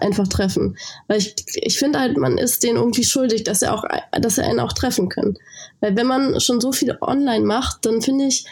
[0.01, 0.77] einfach treffen.
[1.09, 4.49] Weil ich, ich finde halt, man ist denen irgendwie schuldig, dass er auch, dass er
[4.49, 5.37] einen auch treffen können.
[5.81, 8.47] Weil wenn man schon so viel online macht, dann finde ich,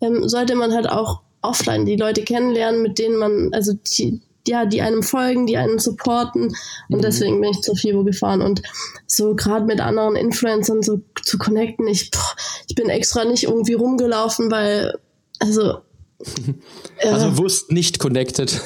[0.00, 4.64] ähm, sollte man halt auch offline die Leute kennenlernen, mit denen man, also die, ja,
[4.64, 6.54] die einem folgen, die einen supporten.
[6.88, 7.02] Und mhm.
[7.02, 8.42] deswegen bin ich zur FIBO gefahren.
[8.42, 8.62] Und
[9.06, 12.34] so gerade mit anderen Influencern so zu connecten, ich, boah,
[12.66, 14.98] ich bin extra nicht irgendwie rumgelaufen, weil,
[15.38, 15.78] also.
[17.02, 18.60] also bewusst nicht connected.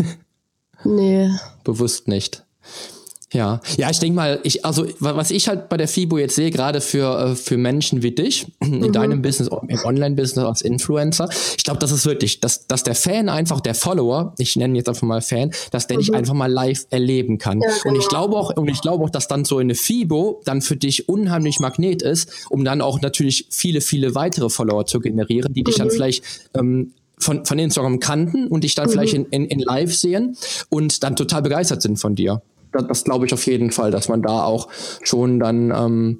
[0.85, 1.31] Nee.
[1.65, 2.45] Bewusst nicht.
[3.33, 6.51] Ja, ja, ich denke mal, ich, also was ich halt bei der FIBO jetzt sehe,
[6.51, 8.93] gerade für, äh, für Menschen wie dich, in mhm.
[8.93, 13.29] deinem Business, im Online-Business als Influencer, ich glaube, das ist wirklich, dass, dass der Fan
[13.31, 16.01] einfach, der Follower, ich nenne jetzt einfach mal Fan, dass der mhm.
[16.01, 17.61] dich einfach mal live erleben kann.
[17.63, 17.95] Ja, genau.
[17.95, 18.27] Und ich genau.
[18.27, 21.59] glaube auch, und ich glaube auch, dass dann so eine FIBO dann für dich unheimlich
[21.59, 25.83] Magnet ist, um dann auch natürlich viele, viele weitere Follower zu generieren, die dich mhm.
[25.83, 26.93] dann vielleicht ähm,
[27.23, 28.93] von, von Instagram kannten und dich dann mhm.
[28.93, 30.37] vielleicht in, in, in live sehen
[30.69, 32.43] und dann total begeistert sind von dir.
[32.73, 34.69] Das, das glaube ich auf jeden Fall, dass man da auch
[35.03, 36.19] schon dann ähm,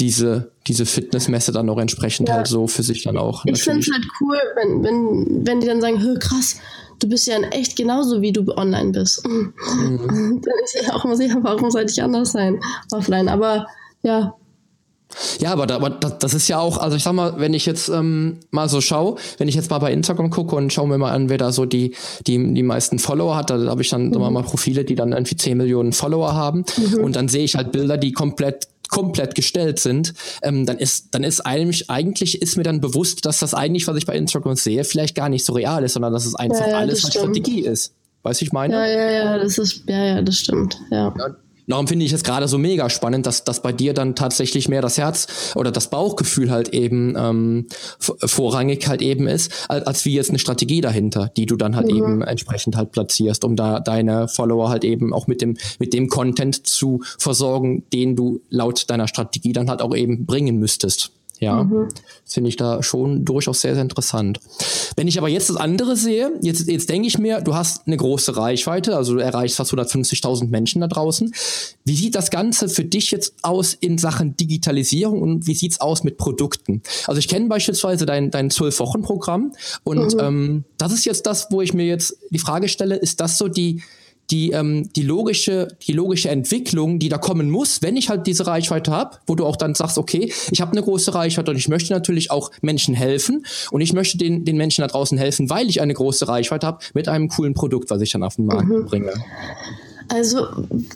[0.00, 2.36] diese, diese Fitnessmesse dann auch entsprechend ja.
[2.36, 3.44] halt so für sich dann auch.
[3.44, 6.56] Ich finde es halt cool, wenn, wenn, wenn die dann sagen, krass,
[7.00, 9.26] du bist ja in echt genauso, wie du online bist.
[9.26, 9.52] Mhm.
[10.42, 12.60] Dann ist ja auch immer sicher, warum sollte ich anders sein
[12.92, 13.28] offline?
[13.28, 13.66] Aber
[14.02, 14.34] ja,
[15.40, 17.88] ja, aber, da, aber das ist ja auch, also ich sag mal, wenn ich jetzt
[17.88, 21.12] ähm, mal so schaue, wenn ich jetzt mal bei Instagram gucke und schaue mir mal
[21.12, 21.94] an, wer da so die,
[22.26, 24.32] die, die meisten Follower hat, da habe ich dann mhm.
[24.32, 27.04] mal Profile, die dann irgendwie 10 Millionen Follower haben mhm.
[27.04, 31.22] und dann sehe ich halt Bilder, die komplett komplett gestellt sind, ähm, dann ist, dann
[31.22, 34.82] ist eigentlich, eigentlich ist mir dann bewusst, dass das eigentlich, was ich bei Instagram sehe,
[34.82, 37.60] vielleicht gar nicht so real ist, sondern dass es einfach ja, ja, alles halt Strategie
[37.60, 37.94] ist.
[38.24, 38.74] Weißt du, ich meine?
[38.74, 41.14] Ja, ja, ja, das ist, ja, ja, das stimmt, ja.
[41.16, 41.36] ja
[41.70, 44.82] Darum finde ich es gerade so mega spannend, dass, dass bei dir dann tatsächlich mehr
[44.82, 47.66] das Herz oder das Bauchgefühl halt eben ähm,
[47.98, 51.90] vorrangig halt eben ist, als, als wie jetzt eine Strategie dahinter, die du dann halt
[51.90, 51.96] mhm.
[51.96, 56.08] eben entsprechend halt platzierst, um da deine Follower halt eben auch mit dem, mit dem
[56.08, 61.12] Content zu versorgen, den du laut deiner Strategie dann halt auch eben bringen müsstest.
[61.40, 61.88] Ja, mhm.
[62.26, 64.40] finde ich da schon durchaus sehr, sehr interessant.
[64.94, 67.96] Wenn ich aber jetzt das andere sehe, jetzt, jetzt denke ich mir, du hast eine
[67.96, 71.32] große Reichweite, also du erreichst fast 150.000 Menschen da draußen.
[71.86, 76.04] Wie sieht das Ganze für dich jetzt aus in Sachen Digitalisierung und wie sieht's aus
[76.04, 76.82] mit Produkten?
[77.06, 80.20] Also ich kenne beispielsweise dein, dein 12-Wochen-Programm und mhm.
[80.20, 83.48] ähm, das ist jetzt das, wo ich mir jetzt die Frage stelle, ist das so
[83.48, 83.82] die,
[84.30, 88.46] die, ähm, die, logische, die logische Entwicklung, die da kommen muss, wenn ich halt diese
[88.46, 91.68] Reichweite habe, wo du auch dann sagst, okay, ich habe eine große Reichweite und ich
[91.68, 95.68] möchte natürlich auch Menschen helfen und ich möchte den, den Menschen da draußen helfen, weil
[95.68, 98.68] ich eine große Reichweite habe mit einem coolen Produkt, was ich dann auf den Markt
[98.68, 98.86] mhm.
[98.86, 99.12] bringe.
[100.08, 100.46] Also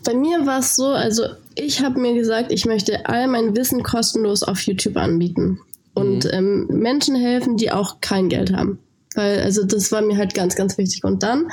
[0.04, 3.82] bei mir war es so, also ich habe mir gesagt, ich möchte all mein Wissen
[3.82, 5.60] kostenlos auf YouTube anbieten
[5.94, 6.30] und mhm.
[6.32, 8.80] ähm, Menschen helfen, die auch kein Geld haben.
[9.14, 11.04] Weil, also das war mir halt ganz, ganz wichtig.
[11.04, 11.50] Und dann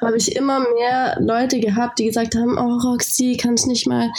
[0.00, 4.10] habe ich immer mehr Leute gehabt, die gesagt haben, oh Roxy, kannst nicht mal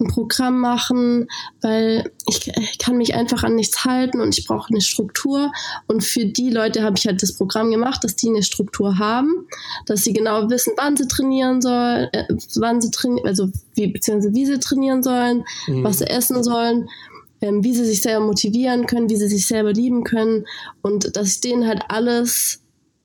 [0.00, 1.28] ein Programm machen,
[1.60, 5.52] weil ich, ich kann mich einfach an nichts halten und ich brauche eine Struktur.
[5.86, 9.46] Und für die Leute habe ich halt das Programm gemacht, dass die eine Struktur haben,
[9.86, 12.24] dass sie genau wissen, wann sie trainieren sollen, äh,
[12.56, 15.84] wann sie trainieren, also wie, beziehungsweise wie sie trainieren sollen, mhm.
[15.84, 16.88] was sie essen sollen
[17.40, 20.46] ähm, wie sie sich selber motivieren können, wie sie sich selber lieben können
[20.82, 22.62] und dass ich denen halt alles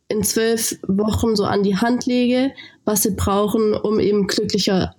[0.07, 2.51] in zwölf Wochen so an die Hand lege,
[2.85, 4.95] was sie brauchen, um eben glücklicher,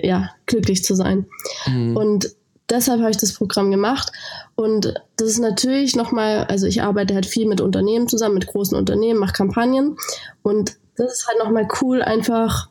[0.00, 1.26] ja, glücklich zu sein.
[1.66, 1.96] Mhm.
[1.96, 2.36] Und
[2.70, 4.12] deshalb habe ich das Programm gemacht.
[4.54, 8.76] Und das ist natürlich nochmal, also ich arbeite halt viel mit Unternehmen zusammen, mit großen
[8.76, 9.96] Unternehmen, mache Kampagnen.
[10.42, 12.68] Und das ist halt nochmal cool, einfach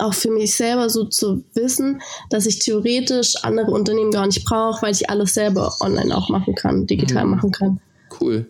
[0.00, 4.82] auch für mich selber so zu wissen, dass ich theoretisch andere Unternehmen gar nicht brauche,
[4.82, 7.30] weil ich alles selber online auch machen kann, digital mhm.
[7.30, 7.80] machen kann.
[8.20, 8.46] Cool.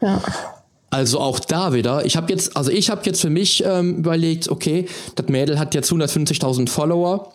[0.00, 0.22] Ja.
[0.90, 2.04] Also auch da wieder.
[2.04, 5.74] Ich habe jetzt, also ich habe jetzt für mich ähm, überlegt, okay, das Mädel hat
[5.74, 7.32] jetzt 150.000 Follower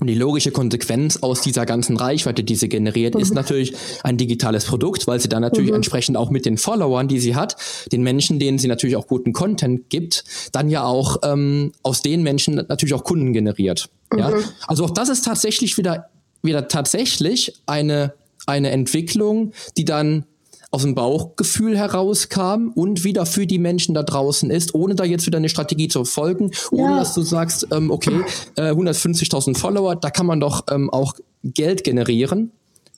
[0.00, 3.20] und die logische Konsequenz aus dieser ganzen Reichweite, die sie generiert, mhm.
[3.20, 5.76] ist natürlich ein digitales Produkt, weil sie dann natürlich mhm.
[5.76, 7.56] entsprechend auch mit den Followern, die sie hat,
[7.92, 12.22] den Menschen, denen sie natürlich auch guten Content gibt, dann ja auch ähm, aus den
[12.22, 13.88] Menschen natürlich auch Kunden generiert.
[14.12, 14.18] Mhm.
[14.18, 14.32] Ja?
[14.66, 16.08] Also auch das ist tatsächlich wieder,
[16.42, 18.14] wieder tatsächlich eine,
[18.46, 20.24] eine Entwicklung, die dann
[20.70, 25.26] aus dem Bauchgefühl herauskam und wieder für die Menschen da draußen ist, ohne da jetzt
[25.26, 26.98] wieder eine Strategie zu folgen, ohne ja.
[26.98, 28.20] dass du sagst, ähm, okay,
[28.56, 32.52] äh, 150.000 Follower, da kann man doch ähm, auch Geld generieren.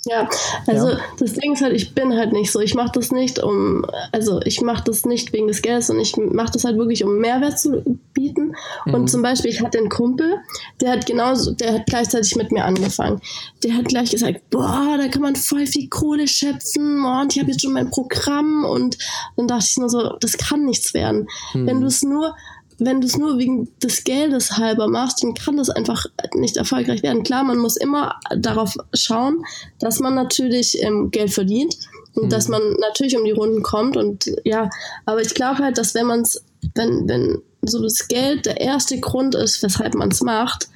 [0.06, 0.28] Ja,
[0.66, 0.98] also ja.
[1.18, 2.60] das Ding ist halt, ich bin halt nicht so.
[2.60, 6.16] Ich mache das nicht um, also ich mache das nicht wegen des Geldes und ich
[6.16, 7.82] mache das halt wirklich, um Mehrwert zu
[8.14, 8.54] bieten.
[8.86, 8.94] Mhm.
[8.94, 10.38] Und zum Beispiel, ich hatte einen Kumpel,
[10.80, 13.20] der hat genauso, der hat gleichzeitig mit mir angefangen.
[13.62, 17.50] Der hat gleich gesagt, boah, da kann man voll viel Kohle schöpfen und ich habe
[17.50, 18.96] jetzt schon mein Programm und
[19.36, 21.28] dann dachte ich nur so, das kann nichts werden.
[21.52, 21.66] Mhm.
[21.66, 22.34] Wenn du es nur
[22.80, 27.02] wenn du es nur wegen des Geldes halber machst, dann kann das einfach nicht erfolgreich
[27.02, 27.22] werden.
[27.22, 29.44] Klar, man muss immer darauf schauen,
[29.78, 31.76] dass man natürlich ähm, Geld verdient
[32.14, 32.30] und mhm.
[32.30, 34.70] dass man natürlich um die Runden kommt und ja,
[35.04, 36.42] aber ich glaube halt, dass wenn man es,
[36.74, 40.68] wenn, wenn so das Geld der erste Grund ist, weshalb man es macht,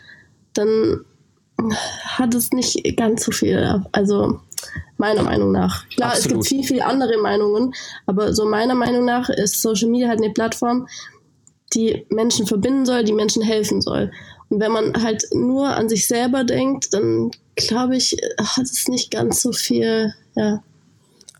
[0.53, 1.05] dann
[2.05, 3.83] hat es nicht ganz so viel.
[3.93, 4.41] Also
[4.97, 5.89] meiner Meinung nach.
[5.89, 6.43] Klar, Absolut.
[6.43, 7.75] es gibt viel, viel andere Meinungen,
[8.07, 10.87] aber so meiner Meinung nach ist Social Media halt eine Plattform,
[11.75, 14.11] die Menschen verbinden soll, die Menschen helfen soll.
[14.51, 19.11] Und wenn man halt nur an sich selber denkt, dann glaube ich, hat es nicht
[19.11, 20.63] ganz so viel ja,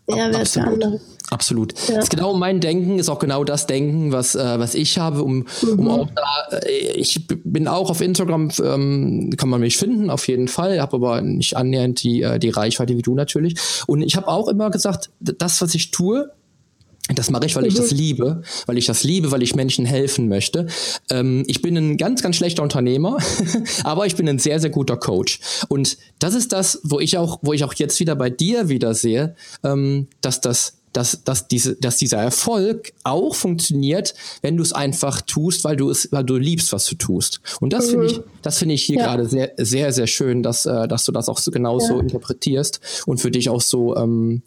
[0.07, 0.99] Mehrwert für andere.
[1.31, 1.73] Absolut.
[1.87, 1.95] Ja.
[1.95, 5.23] Das ist genau mein Denken, ist auch genau das Denken, was, äh, was ich habe,
[5.23, 5.79] um, mhm.
[5.79, 10.27] um auch da, äh, ich bin auch auf Instagram, ähm, kann man mich finden, auf
[10.27, 13.55] jeden Fall, habe aber nicht annähernd die, äh, die Reichweite wie du natürlich.
[13.87, 16.29] Und ich habe auch immer gesagt, das, was ich tue,
[17.13, 17.97] das mache ich, weil ich das mhm.
[17.97, 20.65] liebe, weil ich das liebe, weil ich Menschen helfen möchte.
[21.11, 23.17] Ähm, ich bin ein ganz, ganz schlechter Unternehmer,
[23.83, 25.39] aber ich bin ein sehr, sehr guter Coach.
[25.67, 28.95] Und das ist das, wo ich auch, wo ich auch jetzt wieder bei dir wieder
[28.95, 34.71] sehe, ähm, dass das dass, dass, diese, dass dieser Erfolg auch funktioniert, wenn du es
[34.71, 37.41] einfach tust, weil du es, weil du liebst, was du tust.
[37.59, 37.91] Und das mhm.
[37.91, 39.03] finde ich, das finde ich hier ja.
[39.03, 41.99] gerade sehr, sehr, sehr schön, dass, äh, dass du das auch so genauso ja.
[41.99, 44.41] interpretierst und für dich auch so ähm,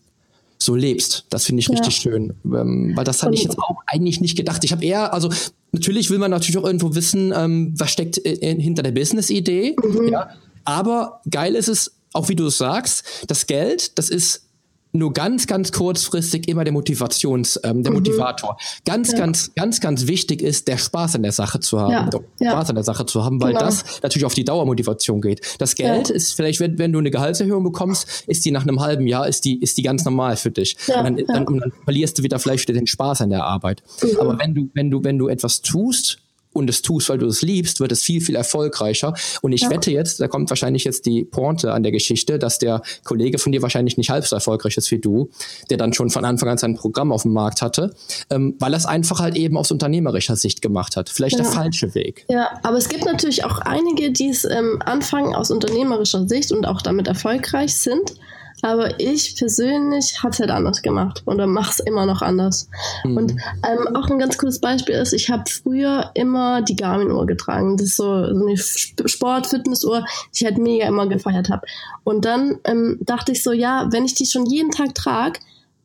[0.58, 1.26] so lebst.
[1.30, 1.74] Das finde ich ja.
[1.74, 4.64] richtig schön, ähm, weil das hatte ich jetzt auch eigentlich nicht gedacht.
[4.64, 5.30] Ich habe eher, also
[5.72, 9.76] natürlich will man natürlich auch irgendwo wissen, ähm, was steckt äh, hinter der Business-Idee.
[9.82, 10.08] Mhm.
[10.08, 10.30] Ja,
[10.64, 14.47] aber geil ist es, auch wie du es sagst, das Geld, das ist
[14.92, 17.98] nur ganz, ganz kurzfristig immer der Motivations, ähm, der mhm.
[17.98, 18.56] Motivator.
[18.84, 19.18] Ganz, ja.
[19.18, 21.90] ganz, ganz, ganz wichtig ist, der Spaß an der Sache zu haben.
[21.90, 22.10] Ja.
[22.40, 22.50] Ja.
[22.52, 23.66] Spaß an der Sache zu haben, weil genau.
[23.66, 25.40] das natürlich auf die Dauermotivation geht.
[25.58, 29.06] Das Geld ist vielleicht, wenn, wenn du eine Gehaltserhöhung bekommst, ist die nach einem halben
[29.06, 30.76] Jahr, ist die, ist die ganz normal für dich.
[30.88, 33.82] Und dann, dann, dann, verlierst du wieder vielleicht den Spaß an der Arbeit.
[34.02, 34.20] Mhm.
[34.20, 36.18] Aber wenn du, wenn du, wenn du etwas tust,
[36.58, 39.14] und es tust, weil du es liebst, wird es viel, viel erfolgreicher.
[39.40, 39.70] Und ich ja.
[39.70, 43.52] wette jetzt, da kommt wahrscheinlich jetzt die Pointe an der Geschichte, dass der Kollege von
[43.52, 45.30] dir wahrscheinlich nicht halb so erfolgreich ist wie du,
[45.70, 47.94] der dann schon von Anfang an sein Programm auf dem Markt hatte,
[48.30, 51.08] ähm, weil er es einfach halt eben aus unternehmerischer Sicht gemacht hat.
[51.08, 51.44] Vielleicht ja.
[51.44, 52.24] der falsche Weg.
[52.28, 56.66] Ja, aber es gibt natürlich auch einige, die es ähm, anfangen aus unternehmerischer Sicht und
[56.66, 58.14] auch damit erfolgreich sind
[58.62, 62.68] Aber ich persönlich habe es halt anders gemacht oder mache es immer noch anders.
[63.04, 63.16] Mhm.
[63.16, 67.76] Und ähm, auch ein ganz cooles Beispiel ist, ich habe früher immer die Garmin-Uhr getragen.
[67.76, 71.66] Das ist so, so eine Sport-Fitness-Uhr, die ich halt mega immer gefeiert habe.
[72.04, 75.38] Und dann ähm, dachte ich so, ja, wenn ich die schon jeden Tag trage,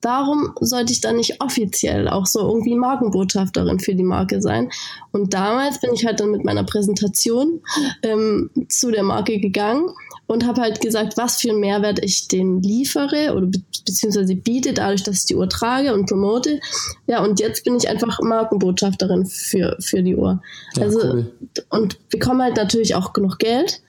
[0.04, 4.70] warum sollte ich dann nicht offiziell auch so irgendwie Markenbotschafterin für die Marke sein?
[5.12, 7.62] Und damals bin ich halt dann mit meiner Präsentation
[8.04, 9.90] ähm, zu der Marke gegangen
[10.28, 14.74] und habe halt gesagt, was für einen Mehrwert ich denen liefere oder be beziehungsweise biete,
[14.74, 16.62] dadurch, dass ich die Uhr trage und promote.
[17.06, 20.42] Ja, und jetzt bin ich einfach Markenbotschafterin für, für die Uhr.
[20.76, 21.32] Ja, also cool.
[21.70, 23.82] und bekomme halt natürlich auch genug Geld.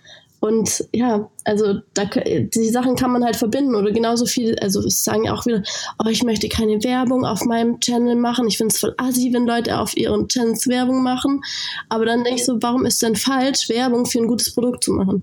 [0.44, 5.25] Und ja, also da, die Sachen kann man halt verbinden oder genauso viel, also sagen
[5.25, 5.62] ja auch wieder,
[6.05, 8.47] oh, ich möchte keine Werbung auf meinem Channel machen.
[8.47, 11.40] Ich finde es voll assi, wenn Leute auf ihren Channels Werbung machen.
[11.88, 14.92] Aber dann denke ich so, warum ist denn falsch, Werbung für ein gutes Produkt zu
[14.92, 15.23] machen?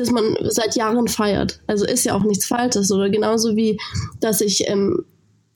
[0.00, 1.60] Das man seit Jahren feiert.
[1.66, 2.90] Also ist ja auch nichts Falsches.
[2.90, 3.78] Oder genauso wie,
[4.20, 5.04] dass ich ähm,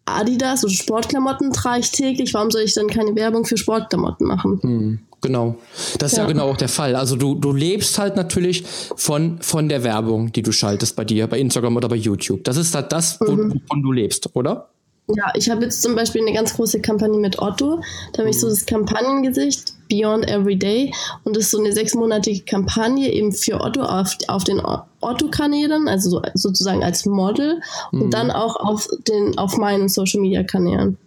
[0.04, 2.34] Adidas oder Sportklamotten trage ich täglich.
[2.34, 4.60] Warum soll ich dann keine Werbung für Sportklamotten machen?
[4.62, 4.98] Hm.
[5.22, 5.56] Genau.
[5.98, 6.24] Das ist ja.
[6.24, 6.94] ja, genau auch der Fall.
[6.94, 8.62] Also du, du lebst halt natürlich
[8.94, 12.44] von, von der Werbung, die du schaltest bei dir, bei Instagram oder bei YouTube.
[12.44, 13.54] Das ist halt das, mhm.
[13.54, 14.68] wovon du lebst, oder?
[15.08, 17.80] Ja, ich habe jetzt zum Beispiel eine ganz große Kampagne mit Otto.
[18.12, 18.50] Da habe ich so mhm.
[18.50, 20.92] das Kampagnengesicht Beyond Everyday
[21.24, 24.60] und das ist so eine sechsmonatige Kampagne eben für Otto auf, auf den
[25.00, 27.60] Otto-Kanälen, also so, sozusagen als Model
[27.92, 28.02] mhm.
[28.02, 30.98] und dann auch auf, den, auf meinen Social-Media-Kanälen.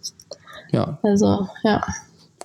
[0.72, 0.98] Ja.
[1.02, 1.82] Also, ja.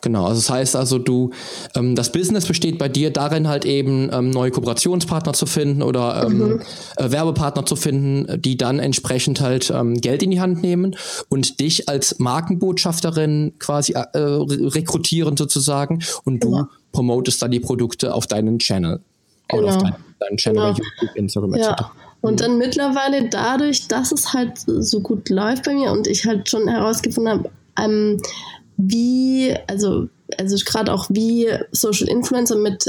[0.04, 1.30] Genau, also das heißt also, du,
[1.76, 6.26] ähm, das Business besteht bei dir darin halt eben ähm, neue Kooperationspartner zu finden oder
[6.26, 6.62] ähm, mhm.
[6.98, 10.98] äh, Werbepartner zu finden, die dann entsprechend halt ähm, Geld in die Hand nehmen
[11.30, 16.68] und dich als Markenbotschafterin quasi äh, rekrutieren sozusagen und du genau.
[16.92, 19.00] promotest dann die Produkte auf deinen Channel.
[19.48, 19.64] Genau.
[19.64, 20.78] Oder auf deinen, deinen Channel genau.
[21.00, 21.66] YouTube, Instagram etc.
[21.66, 21.92] Ja.
[22.20, 22.38] Und mhm.
[22.38, 26.68] dann mittlerweile dadurch, dass es halt so gut läuft bei mir und ich halt schon
[26.68, 28.22] herausgefunden habe, ähm,
[28.78, 30.08] wie, also,
[30.38, 32.86] also gerade auch wie Social Influencer mit,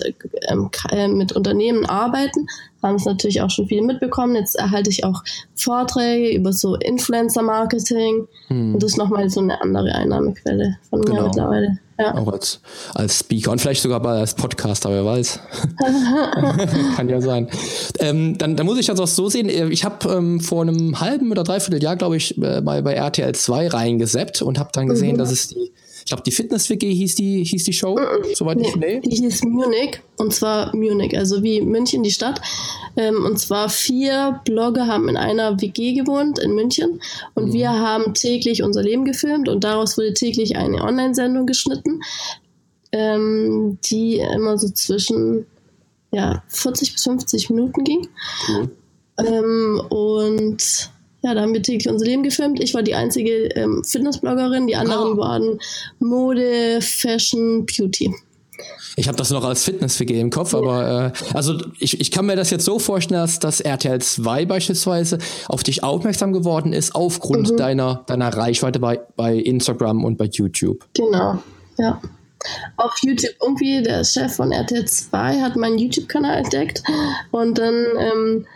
[0.49, 2.47] ähm, äh, mit Unternehmen arbeiten,
[2.83, 4.37] haben es natürlich auch schon viele mitbekommen.
[4.37, 5.23] Jetzt erhalte ich auch
[5.55, 8.75] Vorträge über so Influencer-Marketing hm.
[8.75, 11.25] und das ist nochmal so eine andere Einnahmequelle von mir genau.
[11.25, 11.79] mittlerweile.
[11.99, 12.15] Ja.
[12.15, 12.61] Auch als,
[12.95, 15.39] als Speaker und vielleicht sogar mal als Podcaster, wer weiß.
[16.97, 17.49] Kann ja sein.
[18.01, 19.49] Ähm, dann, dann muss ich das auch so sehen.
[19.49, 23.35] Ich habe ähm, vor einem halben oder dreiviertel Jahr, glaube ich, äh, bei, bei RTL
[23.35, 25.19] 2 reingeseppt und habe dann gesehen, mhm.
[25.19, 25.71] dass es die
[26.05, 28.35] ich glaube, die Fitness-WG hieß die, hieß die Show, mhm.
[28.35, 29.01] soweit nee, ich nee.
[29.01, 32.43] Die hieß Munich, und zwar Munich, also wie München, die Stadt.
[32.95, 37.01] Ähm, und zwar vier Blogger haben in einer WG gewohnt in München
[37.35, 37.53] und mhm.
[37.55, 42.03] wir haben täglich unser Leben gefilmt und daraus wurde täglich eine Online-Sendung geschnitten,
[42.93, 45.47] ähm, die immer so zwischen
[46.13, 48.09] ja, 40 bis 50 Minuten ging.
[48.49, 48.71] Mhm.
[49.27, 50.91] Ähm, und
[51.25, 52.63] ja, da haben wir täglich unser Leben gefilmt.
[52.63, 55.17] Ich war die einzige ähm, Fitnessbloggerin, die anderen oh.
[55.17, 55.59] waren
[55.99, 58.15] Mode, Fashion, Beauty.
[58.97, 62.37] Ich habe das noch als Fitness-WG im Kopf, aber äh, also ich, ich kann mir
[62.37, 67.53] das jetzt so vorstellen, dass, dass RTL 2 beispielsweise auf dich aufmerksam geworden ist aufgrund
[67.53, 67.57] mhm.
[67.57, 70.87] deiner, deiner Reichweite bei, bei Instagram und bei YouTube.
[70.93, 71.39] Genau,
[71.79, 72.01] ja.
[72.77, 76.83] Auf YouTube, irgendwie der Chef von RTL 2 hat meinen YouTube-Kanal entdeckt
[77.33, 78.47] und dann ähm,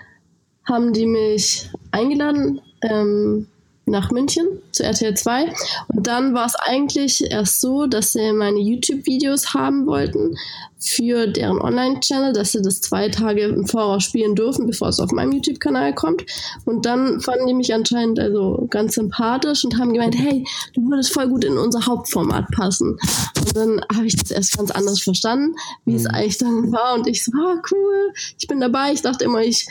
[0.68, 3.46] haben die mich eingeladen ähm,
[3.88, 5.52] nach München zu RTL 2.
[5.88, 10.36] Und dann war es eigentlich erst so, dass sie meine YouTube-Videos haben wollten
[10.78, 15.10] für deren Online-Channel, dass sie das zwei Tage im Voraus spielen dürfen, bevor es auf
[15.10, 16.24] meinem YouTube-Kanal kommt.
[16.64, 21.12] Und dann fanden die mich anscheinend also ganz sympathisch und haben gemeint, hey, du würdest
[21.12, 22.98] voll gut in unser Hauptformat passen.
[23.38, 26.10] Und dann habe ich das erst ganz anders verstanden, wie es mhm.
[26.10, 26.94] eigentlich dann war.
[26.94, 28.92] Und ich so, ah, cool, ich bin dabei.
[28.92, 29.66] Ich dachte immer, ich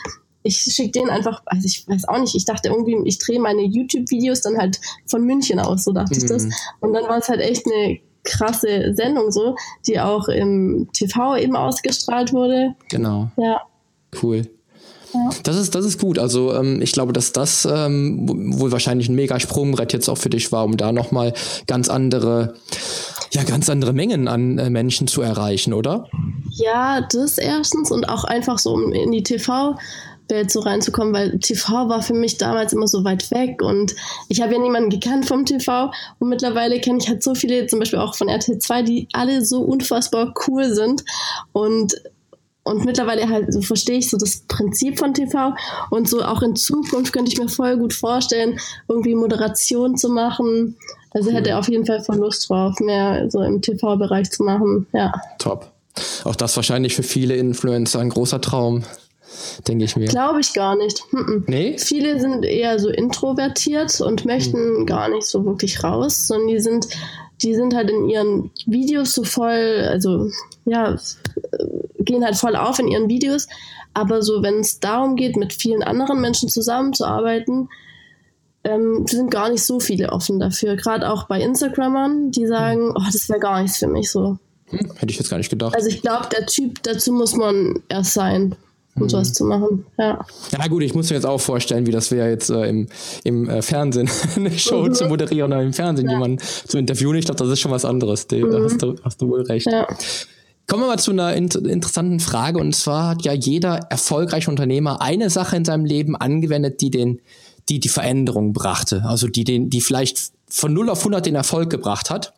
[0.48, 3.64] ich schicke den einfach, also ich weiß auch nicht, ich dachte irgendwie, ich drehe meine
[3.64, 6.24] YouTube-Videos dann halt von München aus, so dachte mhm.
[6.24, 6.44] ich das.
[6.44, 6.54] Mhm.
[6.80, 9.56] Und dann war es halt echt eine krasse Sendung so,
[9.86, 12.76] die auch im TV eben ausgestrahlt wurde.
[12.90, 13.30] Genau.
[13.38, 13.62] Ja.
[14.22, 14.48] Cool.
[15.44, 16.20] Das ist, das ist gut.
[16.20, 20.30] Also ähm, ich glaube, dass das ähm, wohl wahrscheinlich ein mega Sprungbrett jetzt auch für
[20.30, 21.34] dich war, um da nochmal
[21.66, 22.56] ganz andere,
[23.32, 26.08] ja, ganz andere Mengen an äh, Menschen zu erreichen, oder?
[26.52, 29.76] Ja, das erstens und auch einfach so in die TV
[30.30, 33.96] Welt so reinzukommen, weil TV war für mich damals immer so weit weg und
[34.30, 37.80] ich habe ja niemanden gekannt vom TV und mittlerweile kenne ich halt so viele, zum
[37.80, 41.04] Beispiel auch von RTL 2, die alle so unfassbar cool sind
[41.54, 41.96] und
[42.64, 45.54] und mittlerweile halt so verstehe ich so das Prinzip von TV
[45.90, 48.60] und so auch in Zukunft könnte ich mir voll gut vorstellen,
[48.90, 50.76] irgendwie Moderation zu machen.
[51.12, 51.36] Also cool.
[51.36, 54.86] hätte auf jeden Fall voll Lust drauf, mehr so im TV-Bereich zu machen.
[54.92, 55.14] Ja.
[55.40, 55.72] Top.
[56.26, 58.84] Auch das wahrscheinlich für viele Influencer ein großer Traum.
[59.68, 60.08] Denke ich mir.
[60.08, 61.04] Glaube ich gar nicht.
[61.12, 61.78] Hm nee?
[61.78, 64.86] Viele sind eher so introvertiert und möchten hm.
[64.86, 66.88] gar nicht so wirklich raus, sondern die sind,
[67.42, 70.30] die sind halt in ihren Videos so voll, also
[70.66, 70.98] ja,
[72.00, 73.48] gehen halt voll auf in ihren Videos.
[73.94, 77.70] Aber so, wenn es darum geht, mit vielen anderen Menschen zusammenzuarbeiten,
[78.64, 80.76] ähm, sind gar nicht so viele offen dafür.
[80.76, 84.38] Gerade auch bei Instagrammern, die sagen, oh, das wäre gar nichts für mich so.
[84.70, 85.74] Hm, hätte ich jetzt gar nicht gedacht.
[85.74, 88.56] Also ich glaube, der Typ, dazu muss man erst sein,
[88.98, 89.10] um hm.
[89.10, 89.86] sowas zu machen.
[89.98, 90.26] Ja.
[90.52, 92.88] ja gut, ich muss mir jetzt auch vorstellen, wie das wäre jetzt äh, im,
[93.24, 94.94] im äh, Fernsehen, eine Show mhm.
[94.94, 96.14] zu moderieren oder im Fernsehen ja.
[96.14, 97.16] jemanden zu interviewen.
[97.16, 98.28] Ich glaube, das ist schon was anderes.
[98.28, 98.64] Da mhm.
[98.64, 99.68] hast, du, hast du wohl recht.
[99.68, 99.88] Ja.
[100.68, 102.60] Kommen wir mal zu einer in interessanten Frage.
[102.60, 107.22] Und zwar hat ja jeder erfolgreiche Unternehmer eine Sache in seinem Leben angewendet, die den
[107.70, 111.70] die die Veränderung brachte, also die den, die vielleicht von 0 auf 100 den Erfolg
[111.70, 112.34] gebracht hat.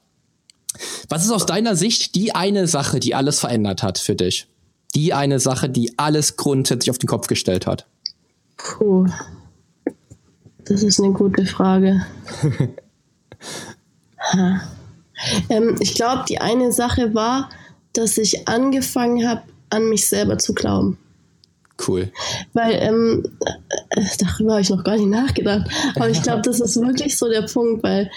[1.07, 4.47] Was ist aus deiner Sicht die eine Sache, die alles verändert hat für dich?
[4.95, 7.85] Die eine Sache, die alles grundsätzlich auf den Kopf gestellt hat?
[8.57, 9.07] Puh,
[10.65, 12.05] das ist eine gute Frage.
[15.49, 17.49] ähm, ich glaube, die eine Sache war,
[17.93, 20.97] dass ich angefangen habe, an mich selber zu glauben.
[21.87, 22.11] Cool.
[22.53, 23.23] Weil ähm,
[23.89, 25.69] äh, darüber habe ich noch gar nicht nachgedacht.
[25.95, 28.11] Aber ich glaube, das ist wirklich so der Punkt, weil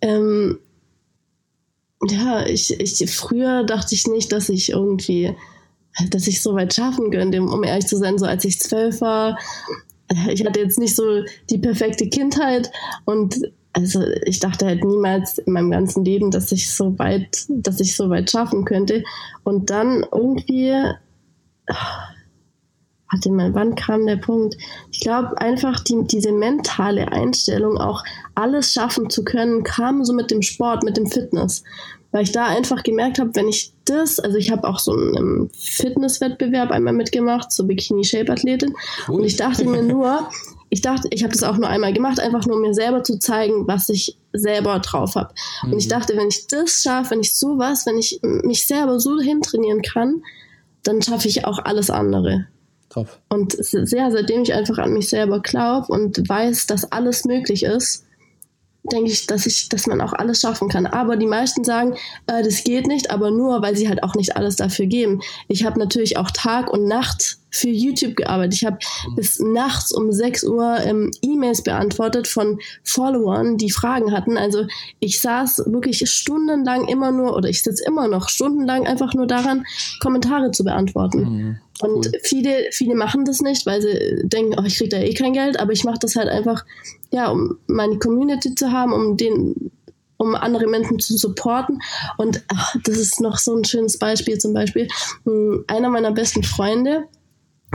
[0.00, 0.58] ähm,
[2.08, 5.36] ja, ich, ich früher dachte ich nicht, dass ich irgendwie,
[6.10, 9.38] dass ich so weit schaffen könnte, um ehrlich zu sein, so als ich zwölf war.
[10.28, 12.70] Ich hatte jetzt nicht so die perfekte Kindheit
[13.04, 13.40] und
[13.72, 17.96] also ich dachte halt niemals in meinem ganzen Leben, dass ich so weit, dass ich
[17.96, 19.04] so weit schaffen könnte.
[19.44, 20.72] Und dann irgendwie,
[23.10, 24.56] warte mal, wann kam der Punkt?
[24.90, 28.02] Ich glaube einfach die, diese mentale Einstellung, auch
[28.34, 31.62] alles schaffen zu können, kam so mit dem Sport, mit dem Fitness.
[32.12, 35.50] Weil ich da einfach gemerkt habe, wenn ich das, also ich habe auch so einen
[35.56, 38.74] Fitnesswettbewerb einmal mitgemacht, so Bikini-Shape-Athletin.
[39.08, 40.28] Und ich dachte mir nur,
[40.70, 43.18] ich dachte, ich habe das auch nur einmal gemacht, einfach nur um mir selber zu
[43.18, 45.34] zeigen, was ich selber drauf habe.
[45.64, 45.72] Mhm.
[45.72, 45.90] Und ich mhm.
[45.90, 50.22] dachte, wenn ich das schaffe, wenn ich sowas, wenn ich mich selber so hintrainieren kann,
[50.82, 52.46] dann schaffe ich auch alles andere.
[52.88, 53.06] Top.
[53.28, 58.04] Und sehr, seitdem ich einfach an mich selber glaube und weiß, dass alles möglich ist,
[58.92, 60.86] denke ich, dass ich, dass man auch alles schaffen kann.
[60.86, 61.94] Aber die meisten sagen,
[62.26, 65.20] äh, das geht nicht, aber nur, weil sie halt auch nicht alles dafür geben.
[65.48, 68.54] Ich habe natürlich auch Tag und Nacht für YouTube gearbeitet.
[68.54, 68.78] Ich habe
[69.08, 69.14] mhm.
[69.16, 74.36] bis nachts um 6 Uhr ähm, E-Mails beantwortet von Followern, die Fragen hatten.
[74.36, 74.66] Also
[74.98, 79.64] ich saß wirklich stundenlang immer nur, oder ich sitze immer noch stundenlang einfach nur daran,
[80.00, 81.18] Kommentare zu beantworten.
[81.18, 81.58] Mhm.
[81.80, 82.12] Und cool.
[82.22, 85.58] viele, viele machen das nicht, weil sie denken, oh, ich kriege da eh kein Geld,
[85.58, 86.64] aber ich mache das halt einfach,
[87.10, 89.70] ja, um meine Community zu haben, um den,
[90.18, 91.80] um andere Menschen zu supporten.
[92.18, 94.88] Und ach, das ist noch so ein schönes Beispiel zum Beispiel.
[95.24, 97.04] Hm, einer meiner besten Freunde,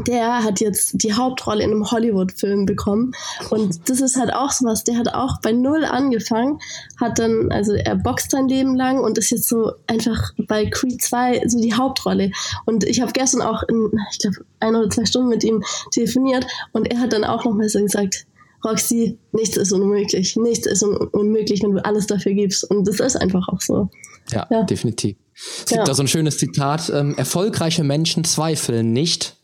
[0.08, 3.14] der hat jetzt die Hauptrolle in einem Hollywood-Film bekommen.
[3.50, 6.60] Und das ist halt auch so was, der hat auch bei Null angefangen,
[7.00, 11.02] hat dann, also er boxt sein Leben lang und ist jetzt so einfach bei Creed
[11.02, 12.32] 2 so die Hauptrolle.
[12.66, 16.46] Und ich habe gestern auch in, ich glaube, ein oder zwei Stunden mit ihm telefoniert
[16.74, 18.26] und er hat dann auch nochmal so gesagt,
[18.66, 20.36] Roxy, nichts ist unmöglich.
[20.36, 22.64] Nichts ist un unmöglich, wenn du alles dafür gibst.
[22.64, 23.90] Und das ist einfach auch so.
[24.32, 24.64] Ja, ja.
[24.64, 25.18] definitiv.
[25.36, 25.84] Es gibt ja.
[25.84, 29.35] da so ein schönes Zitat, ähm, erfolgreiche Menschen zweifeln nicht,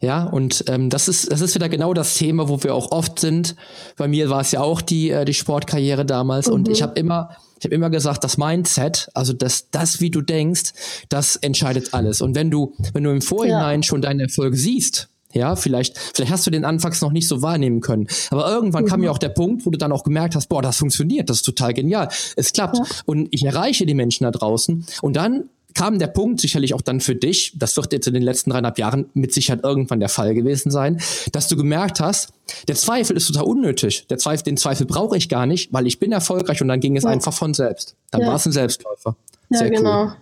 [0.00, 3.18] ja, und ähm, das ist das ist wieder genau das Thema, wo wir auch oft
[3.18, 3.56] sind.
[3.96, 6.54] Bei mir war es ja auch die äh, die Sportkarriere damals mhm.
[6.54, 10.20] und ich habe immer ich habe immer gesagt, das Mindset, also das das wie du
[10.20, 10.74] denkst,
[11.08, 12.20] das entscheidet alles.
[12.20, 13.86] Und wenn du wenn du im Vorhinein ja.
[13.86, 17.80] schon deine Erfolge siehst, ja, vielleicht, vielleicht hast du den anfangs noch nicht so wahrnehmen
[17.80, 18.06] können.
[18.30, 18.88] Aber irgendwann mhm.
[18.88, 21.38] kam ja auch der Punkt, wo du dann auch gemerkt hast, boah, das funktioniert, das
[21.38, 22.08] ist total genial.
[22.36, 22.78] Es klappt.
[22.78, 22.84] Ja.
[23.04, 24.86] Und ich erreiche die Menschen da draußen.
[25.02, 28.22] Und dann kam der Punkt, sicherlich auch dann für dich, das wird jetzt in den
[28.22, 31.00] letzten dreieinhalb Jahren mit Sicherheit irgendwann der Fall gewesen sein,
[31.32, 32.32] dass du gemerkt hast,
[32.66, 34.06] der Zweifel ist total unnötig.
[34.08, 36.96] Der Zweifel, den Zweifel brauche ich gar nicht, weil ich bin erfolgreich und dann ging
[36.96, 37.10] es ja.
[37.10, 37.94] einfach von selbst.
[38.10, 38.28] Dann ja.
[38.28, 39.16] war es ein Selbstläufer.
[39.50, 40.04] Ja, Sehr genau.
[40.04, 40.16] Cool.